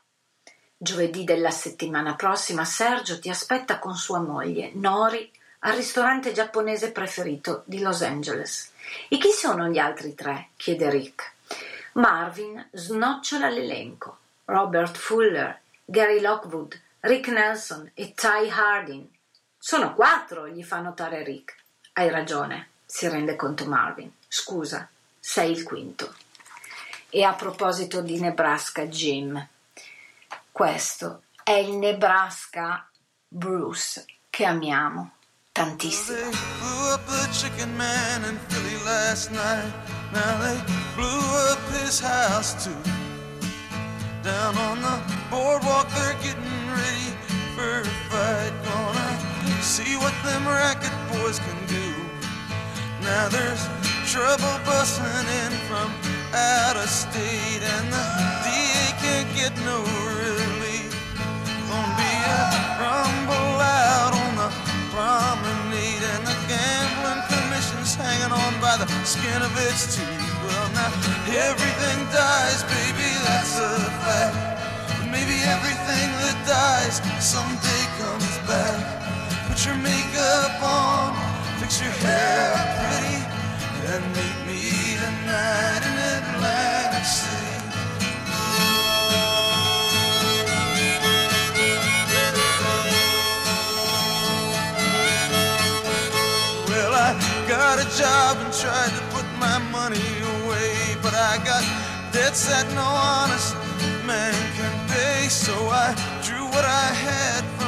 Giovedì 0.76 1.24
della 1.24 1.50
settimana 1.50 2.14
prossima 2.14 2.64
Sergio 2.64 3.18
ti 3.18 3.28
aspetta 3.28 3.80
con 3.80 3.96
sua 3.96 4.20
moglie, 4.20 4.70
Nori, 4.72 5.28
al 5.64 5.74
ristorante 5.74 6.30
giapponese 6.30 6.92
preferito 6.92 7.64
di 7.66 7.80
Los 7.80 8.02
Angeles. 8.02 8.70
E 9.08 9.18
chi 9.18 9.32
sono 9.32 9.66
gli 9.66 9.78
altri 9.78 10.14
tre? 10.14 10.50
chiede 10.54 10.90
Rick. 10.90 11.32
Marvin 11.94 12.68
snocciola 12.70 13.48
l'elenco. 13.48 14.18
Robert 14.44 14.96
Fuller, 14.96 15.60
Gary 15.84 16.20
Lockwood, 16.20 16.80
Rick 17.00 17.26
Nelson 17.26 17.90
e 17.94 18.14
Ty 18.14 18.48
Harding. 18.48 19.08
Sono 19.58 19.92
quattro, 19.94 20.46
gli 20.46 20.62
fa 20.62 20.78
notare 20.78 21.24
Rick. 21.24 21.60
Hai 21.94 22.08
ragione, 22.08 22.68
si 22.86 23.06
rende 23.06 23.36
conto 23.36 23.66
Marvin. 23.66 24.10
Scusa, 24.26 24.88
sei 25.20 25.50
il 25.50 25.62
quinto. 25.62 26.14
E 27.10 27.22
a 27.22 27.34
proposito 27.34 28.00
di 28.00 28.18
Nebraska, 28.18 28.86
Jim, 28.86 29.46
questo 30.50 31.24
è 31.42 31.52
il 31.52 31.76
Nebraska 31.76 32.88
Bruce 33.28 34.06
che 34.30 34.46
amiamo 34.46 35.12
tantissimo. 35.52 36.30
Down 44.22 44.56
on 44.56 44.80
the 44.80 45.00
boardwalk, 45.30 45.88
they're 45.94 46.14
getting 46.22 46.70
ready 46.70 47.10
for 47.56 47.80
a 47.80 47.84
fight. 48.08 48.52
Gonna 48.62 49.62
see 49.62 49.96
what 49.96 50.12
them 50.22 50.46
racket 50.46 50.92
boys 51.10 51.40
can 51.40 51.66
do. 51.66 51.81
Now 53.02 53.28
there's 53.28 53.66
trouble 54.06 54.58
busting 54.64 55.26
in 55.42 55.52
from 55.66 55.90
out 56.32 56.76
of 56.76 56.88
state, 56.88 57.62
and 57.62 57.86
the 57.90 58.04
DA 58.46 58.86
can't 59.02 59.30
get 59.34 59.52
no 59.66 59.82
relief. 60.22 60.94
Gonna 61.66 61.98
be 61.98 62.12
a 62.30 62.38
rumble 62.78 63.58
out 63.58 64.14
on 64.14 64.32
the 64.38 64.50
promenade, 64.94 66.04
and 66.14 66.22
the 66.30 66.36
gambling 66.46 67.22
commission's 67.26 67.94
hanging 67.98 68.30
on 68.30 68.52
by 68.62 68.76
the 68.78 68.86
skin 69.04 69.42
of 69.42 69.50
its 69.66 69.96
teeth. 69.96 70.22
Well, 70.46 70.68
now 70.70 70.90
everything 71.26 71.98
dies, 72.14 72.62
baby, 72.70 73.10
that's 73.26 73.58
a 73.58 73.82
fact. 74.06 74.38
But 74.98 75.10
maybe 75.10 75.42
everything 75.42 76.08
that 76.22 76.38
dies 76.46 77.02
someday 77.18 77.82
comes 77.98 78.38
back. 78.46 78.78
Put 79.48 79.58
your 79.66 79.76
makeup 79.76 80.62
on, 80.62 81.31
fix 81.72 81.82
your 81.82 82.08
hair 82.08 82.52
pretty, 82.90 83.24
and 83.92 84.04
meet 84.16 84.38
me 84.46 84.96
tonight 84.96 85.82
in 85.88 85.96
Atlantic 86.18 87.04
City. 87.04 87.58
Well, 96.68 96.92
I 96.92 97.16
got 97.48 97.78
a 97.78 97.96
job 97.96 98.36
and 98.38 98.52
tried 98.52 98.90
to 98.90 99.02
put 99.14 99.26
my 99.38 99.58
money 99.70 99.96
away, 100.44 100.96
but 101.02 101.14
I 101.14 101.38
got 101.44 101.64
debts 102.12 102.46
that 102.48 102.66
no 102.74 102.84
honest 102.84 103.54
man 104.06 104.34
can 104.56 104.88
pay. 104.88 105.28
So 105.28 105.52
I 105.68 105.94
drew 106.22 106.44
what 106.44 106.64
I 106.64 106.92
had 106.92 107.61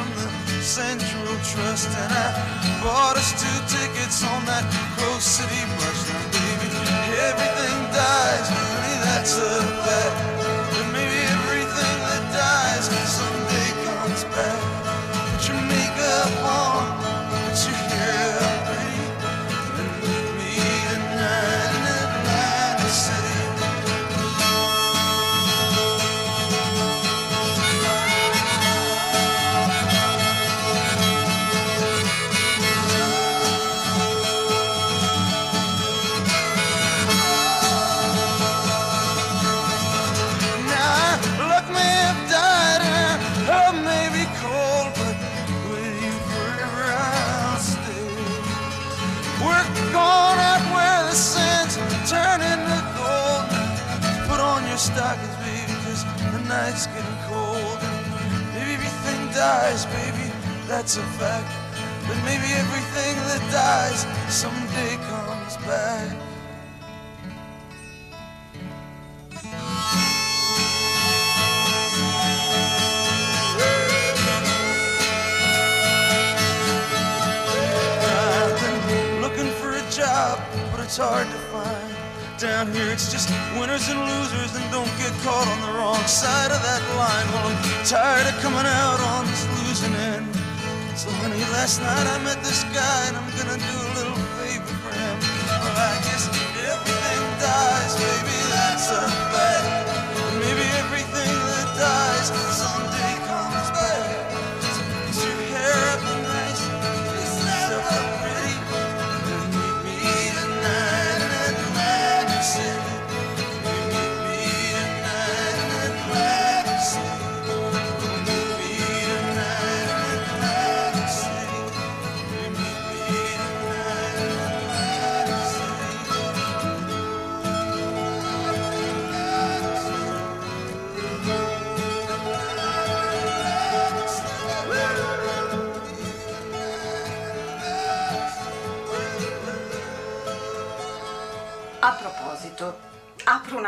Central 0.64 1.36
Trust 1.44 1.90
and 1.90 2.10
I 2.10 2.80
bought 2.82 3.18
us 3.18 3.32
two 3.36 3.76
tickets 3.76 4.24
on 4.24 4.46
that 4.46 4.64
Coast 4.96 5.36
City 5.36 5.60
bus. 5.76 6.08
Now, 6.08 6.24
baby, 6.32 6.72
everything 7.20 7.78
dies, 7.92 8.48
honey, 8.48 8.96
that's 9.04 9.36
a 9.36 9.60
fact. 9.84 10.03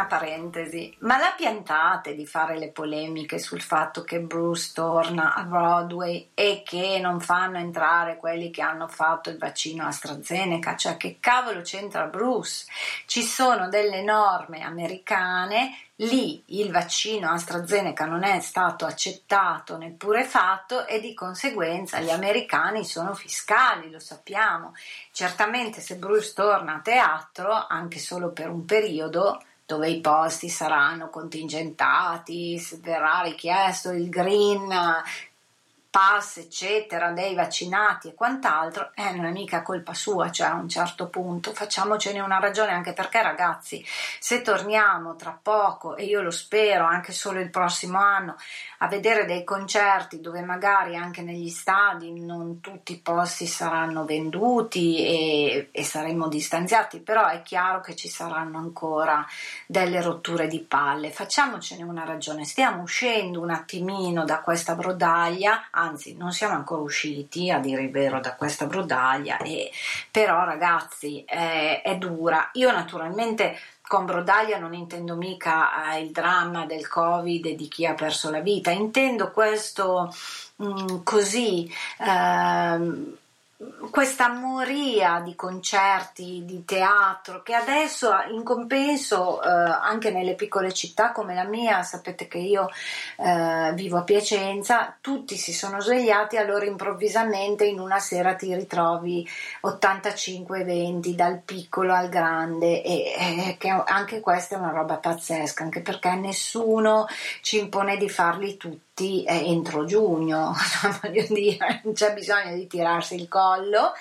Parentesi, 0.07 0.95
ma 1.01 1.19
la 1.19 1.35
piantate 1.37 2.15
di 2.15 2.27
fare 2.27 2.59
le 2.59 2.71
polemiche 2.71 3.39
sul 3.39 3.61
fatto 3.61 4.03
che 4.03 4.21
Bruce 4.21 4.73
torna 4.75 5.35
a 5.35 5.43
Broadway 5.43 6.31
e 6.35 6.63
che 6.65 6.99
non 7.01 7.21
fanno 7.21 7.59
entrare 7.59 8.17
quelli 8.17 8.51
che 8.51 8.63
hanno 8.63 8.89
fatto 8.89 9.31
il 9.31 9.39
vaccino 9.39 9.87
AstraZeneca, 9.87 10.77
cioè 10.77 10.97
che 10.97 11.19
cavolo 11.21 11.61
c'entra 11.61 12.07
Bruce? 12.07 12.67
Ci 13.07 13.23
sono 13.23 13.69
delle 13.69 14.03
norme 14.03 14.63
americane 14.63 15.87
Lì 16.01 16.43
il 16.49 16.71
vaccino 16.71 17.31
AstraZeneca 17.31 18.05
non 18.05 18.23
è 18.23 18.39
stato 18.41 18.85
accettato 18.85 19.79
neppure 19.79 20.25
fatto 20.25 20.87
e 20.87 21.01
di 21.01 21.15
conseguenza 21.15 22.01
gli 22.01 22.11
americani 22.11 22.85
sono 22.85 23.15
fiscali, 23.15 23.91
lo 23.91 23.99
sappiamo. 23.99 24.75
Certamente 25.11 25.81
se 25.81 25.97
Bruce 25.97 26.35
torna 26.35 26.75
a 26.75 26.81
teatro, 26.81 27.67
anche 27.67 27.99
solo 27.99 28.31
per 28.31 28.51
un 28.51 28.67
periodo, 28.67 29.43
dove 29.67 29.89
i 29.91 30.01
posti 30.01 30.49
saranno 30.49 31.11
contingentati, 31.11 32.65
verrà 32.81 33.23
richiesto 33.23 33.91
il 33.91 34.09
green 34.09 34.73
pass, 35.97 36.37
eccetera, 36.37 37.13
dei 37.13 37.35
vaccinati 37.35 38.09
e 38.09 38.15
quant'altro, 38.15 38.91
eh, 38.95 39.13
non 39.13 39.25
è 39.25 39.31
mica 39.31 39.63
colpa 39.63 39.95
sua, 39.95 40.31
cioè 40.31 40.49
a 40.49 40.55
un 40.55 40.69
certo 40.69 41.09
punto. 41.09 41.55
Facciamocene 41.55 42.21
una 42.21 42.39
ragione, 42.39 42.73
anche 42.73 42.93
perché 42.93 43.23
ragazzi, 43.23 43.83
se 44.21 44.43
torniamo 44.43 45.17
tra 45.17 45.39
poco, 45.43 45.97
e 45.97 46.05
io 46.05 46.21
lo 46.21 46.31
spero 46.31 46.85
anche 46.85 47.13
solo 47.13 47.41
il 47.41 47.49
prossimo 47.49 47.99
anno, 47.99 48.37
a 48.79 48.89
vedere 48.89 49.25
dei 49.25 49.45
concerti 49.45 50.21
dove 50.21 50.43
magari 50.43 50.97
anche 50.97 51.23
negli 51.23 51.49
stadi 51.49 52.21
non 52.21 52.61
tutti 52.61 52.93
i 52.93 53.01
posti 53.01 53.47
saranno 53.47 54.05
venduti 54.05 55.05
e, 55.05 55.69
e 55.71 55.85
saremo 55.85 56.29
distanziati, 56.29 57.01
però 57.01 57.27
è 57.29 57.43
chiaro 57.43 57.81
che 57.81 57.95
ci 57.95 58.09
saranno 58.09 58.59
ancora 58.59 59.27
delle 59.67 60.03
rotture 60.03 60.47
di 60.47 60.61
palle. 60.61 61.11
Facciamocene 61.11 61.83
una 61.83 62.05
ragione, 62.05 62.45
stiamo 62.45 62.83
uscendo 62.83 63.41
un 63.41 63.51
attimino 63.51 64.25
da 64.25 64.41
questa 64.41 64.75
brodaglia, 64.75 65.69
anzi 65.71 66.17
non 66.17 66.33
siamo 66.33 66.55
ancora 66.55 66.83
usciti 66.83 67.51
a 67.51 67.59
dire 67.59 67.83
il 67.83 67.91
vero 67.91 68.21
da 68.21 68.35
questa 68.35 68.67
brodaglia, 68.67 69.39
e, 69.39 69.71
però 70.11 70.45
ragazzi 70.45 71.25
è, 71.27 71.83
è 71.83 71.97
dura. 71.97 72.51
Io 72.55 72.71
naturalmente 72.71 73.57
con 73.87 74.05
brodaglia 74.05 74.59
non 74.59 74.75
intendo 74.75 75.15
mica 75.15 75.93
eh, 75.95 76.01
il 76.03 76.11
dramma 76.11 76.67
del 76.67 76.89
covid 76.89 77.47
e 77.47 77.55
di 77.55 77.69
chi 77.69 77.87
ha 77.87 77.95
perso 77.95 78.31
la 78.31 78.41
vita, 78.41 78.71
intendo 78.71 79.31
questo 79.31 80.13
mh, 80.57 81.03
così 81.03 81.71
ehm, 82.01 83.17
questa 83.91 84.29
moria 84.29 85.21
di 85.21 85.35
concerti, 85.35 86.45
di 86.45 86.65
teatro 86.67 87.43
che 87.43 87.55
adesso 87.55 88.11
in 88.31 88.43
compenso 88.43 89.43
eh, 89.43 89.49
anche 89.49 90.11
nelle 90.11 90.35
piccole 90.35 90.73
città 90.75 91.13
come 91.13 91.35
la 91.35 91.45
mia, 91.45 91.83
sapete 91.83 92.29
che 92.29 92.37
io 92.37 92.69
eh, 93.17 93.73
vivo 93.75 93.97
a 93.97 94.03
Piacenza, 94.03 94.95
tutti 95.01 95.37
si 95.37 95.55
sono 95.55 95.81
svegliati 95.81 96.37
allora 96.37 96.67
improvvisamente 96.67 97.65
in 97.65 97.81
una 97.81 97.99
sera 97.99 98.35
ti 98.35 98.55
ritrovi 98.55 99.27
85 99.63 100.61
eventi 100.61 101.15
dal 101.15 101.41
piccolo 101.43 101.95
al 101.95 102.11
grande 102.11 102.83
e, 102.83 103.15
e 103.17 103.57
che 103.59 103.69
anche 103.71 104.21
questa 104.21 104.57
è 104.57 104.59
una 104.59 104.73
roba 104.73 104.97
pazzesca, 104.97 105.63
anche 105.63 105.81
perché 105.81 106.15
nessuno 106.15 107.07
ci 107.41 107.59
impone 107.59 107.97
di 107.97 108.11
farli 108.11 108.57
tutti 108.59 108.86
entro 109.05 109.85
giugno, 109.85 110.55
voglio 111.03 111.27
dire, 111.29 111.83
non 111.85 111.93
c'è 111.93 112.15
bisogno 112.15 112.55
di 112.55 112.67
tirarsi 112.67 113.15
il 113.15 113.29
collo 113.29 113.93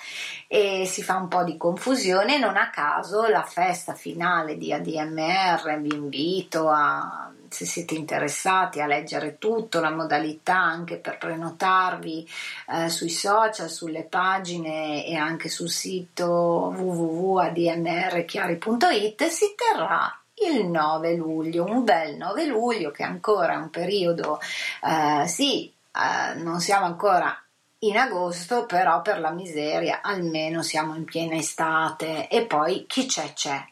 e 0.48 0.86
si 0.86 1.02
fa 1.02 1.16
un 1.16 1.28
po' 1.28 1.44
di 1.44 1.58
confusione. 1.58 2.38
Non 2.38 2.56
a 2.56 2.70
caso 2.70 3.26
la 3.26 3.42
festa 3.42 3.92
finale 3.92 4.56
di 4.56 4.72
ADMR, 4.72 5.78
vi 5.80 5.94
invito 5.94 6.70
a, 6.70 7.30
se 7.48 7.66
siete 7.66 7.94
interessati, 7.94 8.80
a 8.80 8.86
leggere 8.86 9.36
tutto, 9.38 9.80
la 9.80 9.90
modalità 9.90 10.56
anche 10.56 10.96
per 10.96 11.18
prenotarvi 11.18 12.26
eh, 12.68 12.88
sui 12.88 13.10
social, 13.10 13.68
sulle 13.68 14.04
pagine 14.04 15.04
e 15.04 15.14
anche 15.14 15.50
sul 15.50 15.68
sito 15.68 16.72
www.admrchiari.it 16.74 19.26
si 19.26 19.54
terrà 19.54 20.20
il 20.44 20.66
9 20.66 21.14
luglio, 21.14 21.64
un 21.64 21.84
bel 21.84 22.16
9 22.16 22.46
luglio 22.46 22.90
che 22.90 23.02
ancora 23.02 23.54
è 23.54 23.56
un 23.56 23.70
periodo, 23.70 24.38
eh, 24.82 25.26
sì, 25.26 25.72
eh, 25.92 26.34
non 26.34 26.60
siamo 26.60 26.86
ancora 26.86 27.38
in 27.80 27.96
agosto, 27.96 28.66
però 28.66 29.02
per 29.02 29.20
la 29.20 29.30
miseria 29.30 30.00
almeno 30.02 30.62
siamo 30.62 30.94
in 30.94 31.04
piena 31.04 31.36
estate 31.36 32.28
e 32.28 32.44
poi 32.46 32.86
chi 32.86 33.06
c'è 33.06 33.32
c'è. 33.32 33.64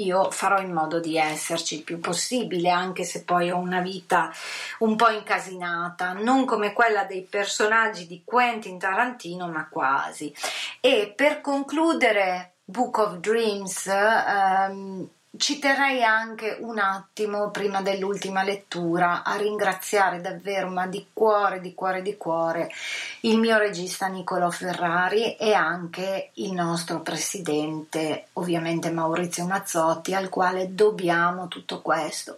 Io 0.00 0.30
farò 0.30 0.60
in 0.60 0.72
modo 0.72 0.98
di 0.98 1.18
esserci 1.18 1.76
il 1.76 1.82
più 1.82 2.00
possibile, 2.00 2.70
anche 2.70 3.04
se 3.04 3.22
poi 3.22 3.50
ho 3.50 3.58
una 3.58 3.80
vita 3.80 4.32
un 4.78 4.96
po' 4.96 5.10
incasinata, 5.10 6.12
non 6.14 6.46
come 6.46 6.72
quella 6.72 7.04
dei 7.04 7.20
personaggi 7.22 8.06
di 8.06 8.22
Quentin 8.24 8.78
Tarantino, 8.78 9.46
ma 9.48 9.68
quasi. 9.68 10.34
E 10.80 11.12
per 11.14 11.42
concludere 11.42 12.54
Book 12.64 12.96
of 12.96 13.16
Dreams, 13.18 13.86
ehm, 13.86 15.08
ci 15.36 15.60
terrei 15.60 16.02
anche 16.02 16.58
un 16.60 16.78
attimo 16.78 17.50
prima 17.50 17.82
dell'ultima 17.82 18.42
lettura 18.42 19.22
a 19.22 19.36
ringraziare 19.36 20.20
davvero, 20.20 20.68
ma 20.68 20.86
di 20.88 21.06
cuore, 21.12 21.60
di 21.60 21.72
cuore, 21.72 22.02
di 22.02 22.16
cuore, 22.16 22.70
il 23.20 23.38
mio 23.38 23.56
regista 23.56 24.08
Niccolò 24.08 24.50
Ferrari 24.50 25.36
e 25.36 25.52
anche 25.52 26.30
il 26.34 26.52
nostro 26.52 27.00
presidente, 27.00 28.26
ovviamente 28.34 28.90
Maurizio 28.90 29.46
Mazzotti, 29.46 30.14
al 30.14 30.28
quale 30.28 30.74
dobbiamo 30.74 31.46
tutto 31.46 31.80
questo. 31.80 32.36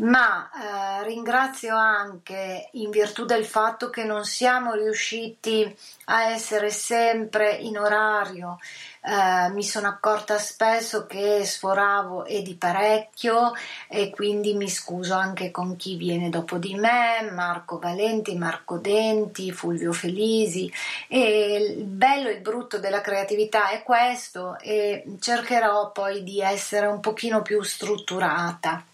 Ma 0.00 0.50
eh, 0.50 1.04
ringrazio 1.04 1.76
anche 1.76 2.70
in 2.72 2.90
virtù 2.90 3.24
del 3.24 3.44
fatto 3.44 3.90
che 3.90 4.04
non 4.04 4.24
siamo 4.24 4.72
riusciti 4.72 5.76
a 6.06 6.30
essere 6.30 6.70
sempre 6.70 7.52
in 7.52 7.78
orario 7.78 8.58
Uh, 9.02 9.50
mi 9.54 9.62
sono 9.62 9.88
accorta 9.88 10.36
spesso 10.36 11.06
che 11.06 11.42
sforavo 11.46 12.26
e 12.26 12.42
di 12.42 12.54
parecchio 12.54 13.52
e 13.88 14.10
quindi 14.10 14.52
mi 14.52 14.68
scuso 14.68 15.14
anche 15.14 15.50
con 15.50 15.74
chi 15.76 15.96
viene 15.96 16.28
dopo 16.28 16.58
di 16.58 16.74
me, 16.74 17.30
Marco 17.32 17.78
Valenti, 17.78 18.36
Marco 18.36 18.76
Denti, 18.76 19.52
Fulvio 19.52 19.92
Felisi 19.94 20.70
e 21.08 21.76
il 21.78 21.84
bello 21.84 22.28
e 22.28 22.32
il 22.32 22.40
brutto 22.40 22.78
della 22.78 23.00
creatività 23.00 23.70
è 23.70 23.82
questo 23.82 24.58
e 24.58 25.02
cercherò 25.18 25.92
poi 25.92 26.22
di 26.22 26.42
essere 26.42 26.84
un 26.84 27.00
pochino 27.00 27.40
più 27.40 27.62
strutturata. 27.62 28.84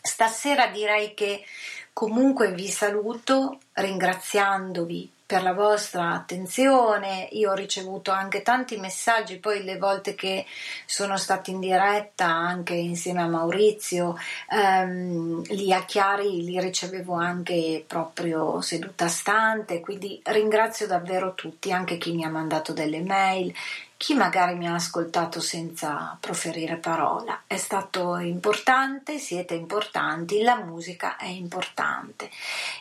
Stasera 0.00 0.68
direi 0.68 1.14
che 1.14 1.44
comunque 1.92 2.52
vi 2.52 2.68
saluto 2.68 3.58
ringraziandovi 3.72 5.12
per 5.30 5.44
la 5.44 5.52
vostra 5.52 6.10
attenzione. 6.10 7.28
Io 7.32 7.52
ho 7.52 7.54
ricevuto 7.54 8.10
anche 8.10 8.42
tanti 8.42 8.78
messaggi, 8.78 9.38
poi 9.38 9.62
le 9.62 9.78
volte 9.78 10.16
che 10.16 10.44
sono 10.86 11.16
stata 11.16 11.52
in 11.52 11.60
diretta 11.60 12.26
anche 12.26 12.74
insieme 12.74 13.22
a 13.22 13.28
Maurizio, 13.28 14.16
ehm, 14.50 15.42
li 15.50 15.72
a 15.72 15.84
Chiari 15.84 16.42
li 16.42 16.58
ricevevo 16.58 17.14
anche 17.14 17.84
proprio 17.86 18.60
seduta 18.60 19.06
stante, 19.06 19.78
quindi 19.78 20.20
ringrazio 20.24 20.88
davvero 20.88 21.34
tutti, 21.34 21.70
anche 21.70 21.96
chi 21.96 22.12
mi 22.12 22.24
ha 22.24 22.28
mandato 22.28 22.72
delle 22.72 23.00
mail. 23.00 23.54
Chi 24.00 24.14
magari 24.14 24.54
mi 24.54 24.66
ha 24.66 24.72
ascoltato 24.72 25.40
senza 25.40 26.16
proferire 26.18 26.76
parola. 26.76 27.42
È 27.46 27.58
stato 27.58 28.16
importante, 28.16 29.18
siete 29.18 29.52
importanti, 29.52 30.40
la 30.40 30.56
musica 30.56 31.18
è 31.18 31.26
importante. 31.26 32.30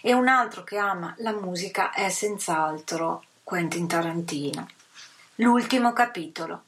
E 0.01 0.13
un 0.13 0.29
altro 0.29 0.63
che 0.63 0.77
ama 0.77 1.13
la 1.17 1.33
musica 1.33 1.91
è 1.91 2.07
senz'altro 2.07 3.25
Quentin 3.43 3.85
Tarantino. 3.85 4.65
L'ultimo 5.35 5.91
capitolo. 5.91 6.63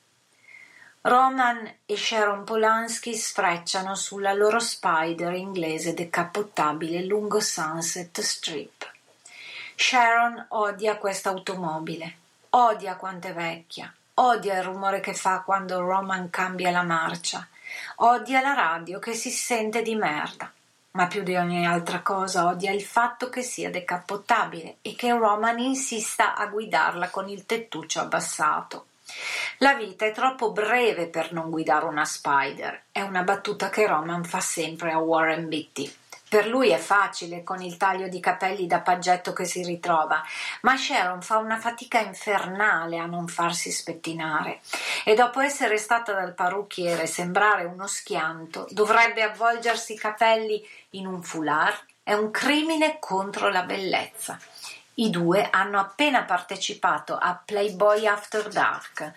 Roman 0.99 1.75
e 1.85 1.95
Sharon 1.95 2.43
Polanski 2.43 3.15
sfrecciano 3.15 3.95
sulla 3.95 4.33
loro 4.33 4.59
Spider 4.59 5.31
inglese 5.33 5.93
decappottabile 5.93 7.05
lungo 7.05 7.39
Sunset 7.39 8.19
Strip. 8.19 8.91
Sharon 9.75 10.47
odia 10.49 10.97
questa 10.97 11.29
automobile, 11.29 12.17
odia 12.49 12.95
quanto 12.95 13.29
è 13.29 13.33
vecchia, 13.33 13.91
Odia 14.23 14.57
il 14.57 14.63
rumore 14.63 14.99
che 14.99 15.15
fa 15.15 15.41
quando 15.41 15.79
Roman 15.79 16.29
cambia 16.29 16.69
la 16.69 16.83
marcia. 16.83 17.47
Odia 17.95 18.39
la 18.39 18.53
radio 18.53 18.99
che 18.99 19.13
si 19.15 19.31
sente 19.31 19.81
di 19.81 19.95
merda. 19.95 20.51
Ma 20.91 21.07
più 21.07 21.23
di 21.23 21.35
ogni 21.35 21.65
altra 21.65 22.01
cosa 22.01 22.45
odia 22.45 22.71
il 22.71 22.83
fatto 22.83 23.29
che 23.29 23.41
sia 23.41 23.71
decappottabile 23.71 24.77
e 24.83 24.93
che 24.93 25.11
Roman 25.11 25.57
insista 25.57 26.35
a 26.35 26.45
guidarla 26.45 27.09
con 27.09 27.29
il 27.29 27.47
tettuccio 27.47 27.99
abbassato. 28.01 28.85
La 29.57 29.73
vita 29.73 30.05
è 30.05 30.11
troppo 30.11 30.51
breve 30.51 31.07
per 31.07 31.33
non 31.33 31.49
guidare 31.49 31.85
una 31.85 32.05
Spider. 32.05 32.83
È 32.91 33.01
una 33.01 33.23
battuta 33.23 33.69
che 33.69 33.87
Roman 33.87 34.23
fa 34.23 34.39
sempre 34.39 34.91
a 34.91 34.99
Warren 34.99 35.47
Beatty. 35.47 35.91
Per 36.31 36.47
lui 36.47 36.69
è 36.69 36.77
facile 36.77 37.43
con 37.43 37.61
il 37.61 37.75
taglio 37.75 38.07
di 38.07 38.21
capelli 38.21 38.65
da 38.65 38.79
paggetto 38.79 39.33
che 39.33 39.43
si 39.43 39.65
ritrova, 39.65 40.23
ma 40.61 40.77
Sharon 40.77 41.21
fa 41.21 41.35
una 41.35 41.59
fatica 41.59 41.99
infernale 41.99 42.99
a 42.99 43.05
non 43.05 43.27
farsi 43.27 43.69
spettinare 43.69 44.61
e 45.03 45.13
dopo 45.13 45.41
essere 45.41 45.75
stata 45.75 46.13
dal 46.13 46.33
parrucchiere 46.33 47.05
sembrare 47.05 47.65
uno 47.65 47.85
schianto, 47.85 48.65
dovrebbe 48.69 49.23
avvolgersi 49.23 49.91
i 49.91 49.97
capelli 49.97 50.65
in 50.91 51.05
un 51.05 51.21
foulard. 51.21 51.83
È 52.01 52.13
un 52.13 52.31
crimine 52.31 52.95
contro 52.97 53.49
la 53.49 53.63
bellezza. 53.63 54.39
I 54.93 55.09
due 55.09 55.49
hanno 55.51 55.81
appena 55.81 56.23
partecipato 56.23 57.17
a 57.17 57.41
Playboy 57.43 58.07
After 58.07 58.47
Dark. 58.47 59.15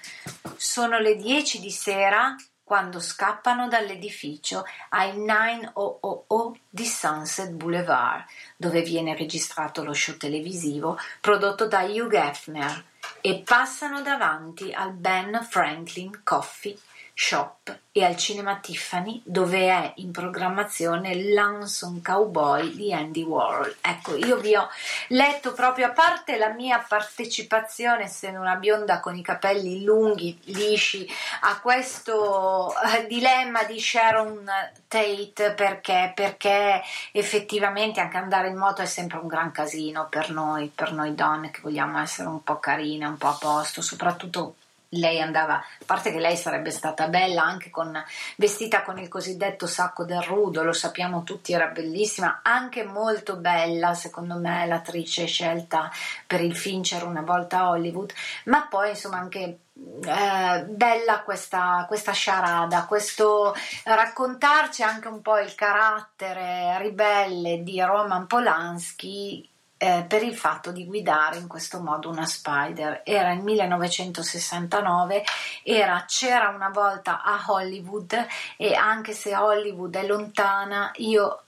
Sono 0.57 0.99
le 0.99 1.15
10 1.15 1.61
di 1.61 1.71
sera 1.71 2.35
quando 2.65 2.99
scappano 2.99 3.69
dall'edificio 3.69 4.65
ai 4.89 5.17
9000 5.19 6.59
di 6.69 6.87
Sunset 6.87 7.51
Boulevard, 7.51 8.25
dove 8.57 8.83
viene 8.83 9.15
registrato 9.15 9.85
lo 9.85 9.93
show 9.93 10.17
televisivo 10.17 10.99
prodotto 11.21 11.69
da 11.69 11.83
Hugh 11.83 12.13
Hefner, 12.13 12.85
e 13.21 13.43
passano 13.45 14.03
davanti 14.03 14.73
al 14.73 14.93
Ben 14.93 15.47
Franklin 15.49 16.23
Coffee 16.25 16.77
Shop 17.17 17.79
e 17.93 18.05
al 18.05 18.17
Cinema 18.17 18.57
Tiffany 18.57 19.23
dove 19.25 19.69
è 19.69 19.93
in 19.97 20.11
programmazione 20.11 21.15
L'Anson 21.33 22.03
Cowboy 22.03 22.75
di 22.75 22.93
Andy 22.93 23.23
Warhol. 23.23 23.77
Ecco, 23.81 24.17
io 24.17 24.37
vi 24.39 24.57
ho 24.57 24.69
letto 25.09 25.53
proprio 25.53 25.87
a 25.87 25.91
parte 25.91 26.37
la 26.37 26.49
mia 26.49 26.85
partecipazione, 26.87 28.03
essendo 28.03 28.41
una 28.41 28.57
bionda 28.57 28.99
con 28.99 29.17
i 29.17 29.23
capelli 29.23 29.85
lunghi, 29.85 30.37
lisci, 30.47 31.07
a 31.43 31.61
questo 31.61 32.73
eh, 32.81 33.07
dilemma 33.07 33.63
di 33.63 33.79
Sharon 33.79 34.51
Tate 34.89 35.53
perché, 35.53 36.11
perché 36.17 36.83
effettivamente 37.13 38.01
anche 38.01 38.17
andare 38.17 38.49
in 38.49 38.57
moto 38.57 38.83
è 38.83 38.87
sempre 38.87 39.19
un 39.19 39.29
gran 39.29 39.53
casino 39.53 40.09
per 40.11 40.31
noi, 40.31 40.67
per 40.75 40.93
noi 40.93 41.15
donne 41.15 41.53
che 41.53 41.61
vogliamo 41.63 42.01
essere 42.01 42.27
un 42.27 42.43
po' 42.43 42.59
carine, 42.59 43.07
un 43.07 43.19
po' 43.19 43.29
a 43.29 43.39
posto, 43.39 43.83
soprattutto 43.83 44.57
lei 44.99 45.21
andava, 45.21 45.55
a 45.55 45.85
parte 45.85 46.13
che 46.13 46.19
lei 46.19 46.37
sarebbe 46.37 46.71
stata 46.71 47.09
bella 47.09 47.43
anche 47.43 47.71
con, 47.71 48.03
vestita 48.37 48.83
con 48.83 48.99
il 48.99 49.09
cosiddetto 49.09 49.67
sacco 49.67 50.05
del 50.05 50.23
rudo, 50.23 50.63
lo 50.63 50.73
sappiamo 50.73 51.23
tutti, 51.23 51.53
era 51.53 51.69
bellissima, 51.69 52.41
anche 52.43 52.85
molto 52.85 53.37
bella, 53.37 53.95
secondo 53.95 54.37
me, 54.37 54.67
l'attrice 54.67 55.27
scelta 55.27 55.91
per 56.27 56.41
il 56.41 56.57
Fincher 56.57 57.05
una 57.05 57.23
volta 57.23 57.59
a 57.59 57.71
Hollywood, 57.71 58.13
ma 58.45 58.67
poi 58.69 58.91
insomma 58.91 59.19
anche 59.19 59.59
eh, 59.77 60.65
bella 60.69 61.23
questa, 61.25 61.85
questa 61.89 62.13
sciarada, 62.13 62.85
questo 62.85 63.55
raccontarci 63.83 64.83
anche 64.83 65.09
un 65.09 65.21
po' 65.21 65.39
il 65.39 65.55
carattere 65.55 66.79
ribelle 66.79 67.63
di 67.63 67.81
Roman 67.81 68.27
Polanski 68.27 69.49
eh, 69.85 70.03
per 70.09 70.23
il 70.23 70.35
fatto 70.35 70.73
di 70.73 70.87
guidare 70.87 71.37
in 71.37 71.47
questo 71.47 71.79
modo 71.79 72.09
una 72.09 72.25
Spider. 72.25 73.03
Era 73.05 73.33
il 73.33 73.43
1969, 73.43 75.25
era 75.63 76.05
C'era 76.09 76.49
una 76.49 76.71
volta 76.71 77.23
a 77.23 77.45
Hollywood 77.47 78.27
e 78.57 78.75
anche 78.75 79.13
se 79.13 79.37
Hollywood 79.37 79.95
è 79.95 80.07
lontana, 80.07 80.91
io 80.97 81.43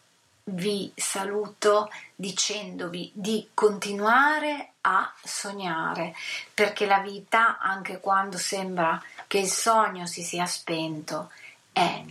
vi 0.48 0.92
saluto 0.94 1.90
dicendovi 2.14 3.10
di 3.14 3.48
continuare 3.54 4.72
a 4.82 5.10
sognare, 5.24 6.14
perché 6.52 6.84
la 6.84 6.98
vita, 6.98 7.58
anche 7.58 8.00
quando 8.00 8.36
sembra 8.36 9.02
che 9.26 9.38
il 9.38 9.48
sogno 9.48 10.04
si 10.04 10.22
sia 10.22 10.44
spento, 10.44 11.30
è 11.72 12.04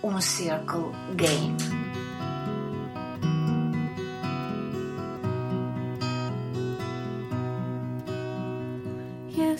un 0.00 0.20
circle 0.20 1.14
game. 1.14 1.79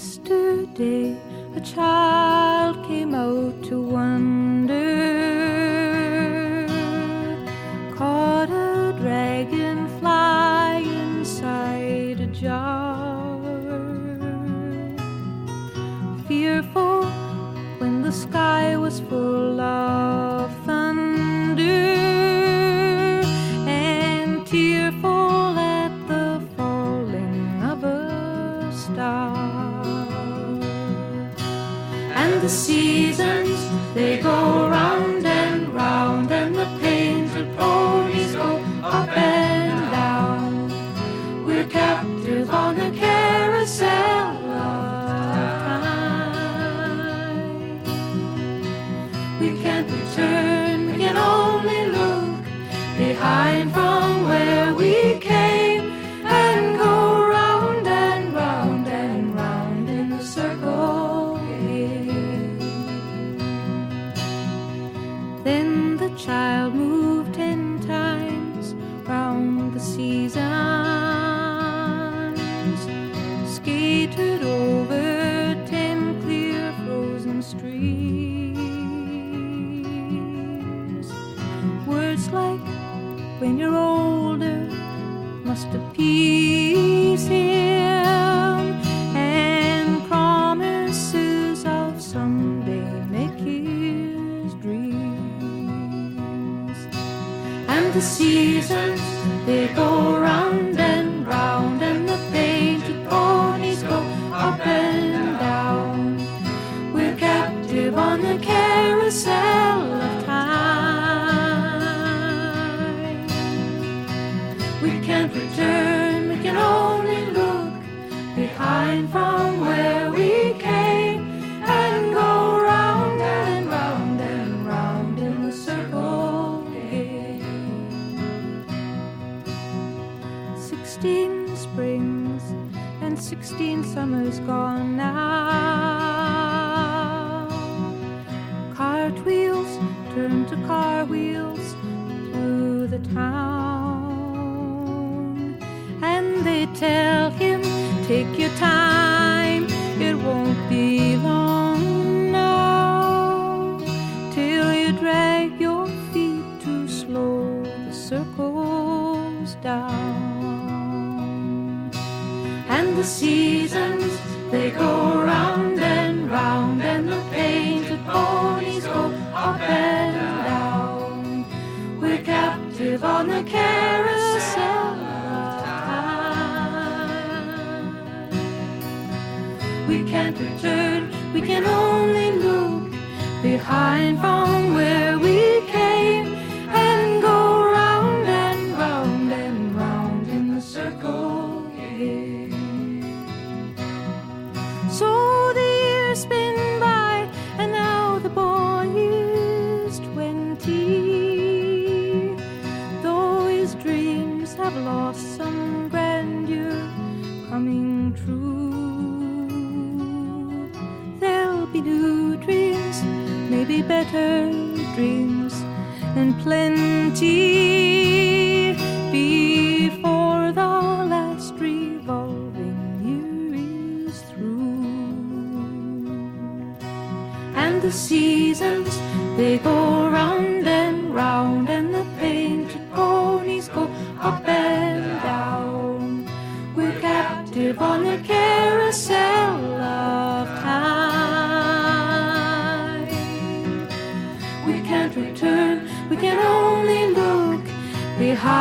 Yesterday, 0.01 1.15
a 1.55 1.61
child 1.61 2.87
came 2.87 3.15
out 3.15 3.63
to 3.65 3.83
wonder, 3.83 5.00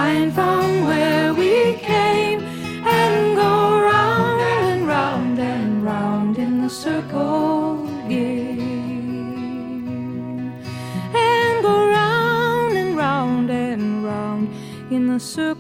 shine 0.10 0.32
from 0.32 0.86
where 0.88 1.34
we 1.34 1.74
came 1.74 2.40
and 3.00 3.36
go 3.36 3.54
round 3.92 4.42
and 4.42 4.88
round 4.88 5.40
and 5.40 5.84
round 5.84 6.38
in 6.38 6.62
the 6.64 6.70
circle 6.70 7.86
game 8.08 8.60
and 11.28 11.62
go 11.62 11.76
round 11.88 12.74
and 12.82 12.98
round 12.98 13.50
and 13.52 14.04
round 14.04 14.48
in 14.90 15.08
the 15.14 15.20
circle 15.20 15.59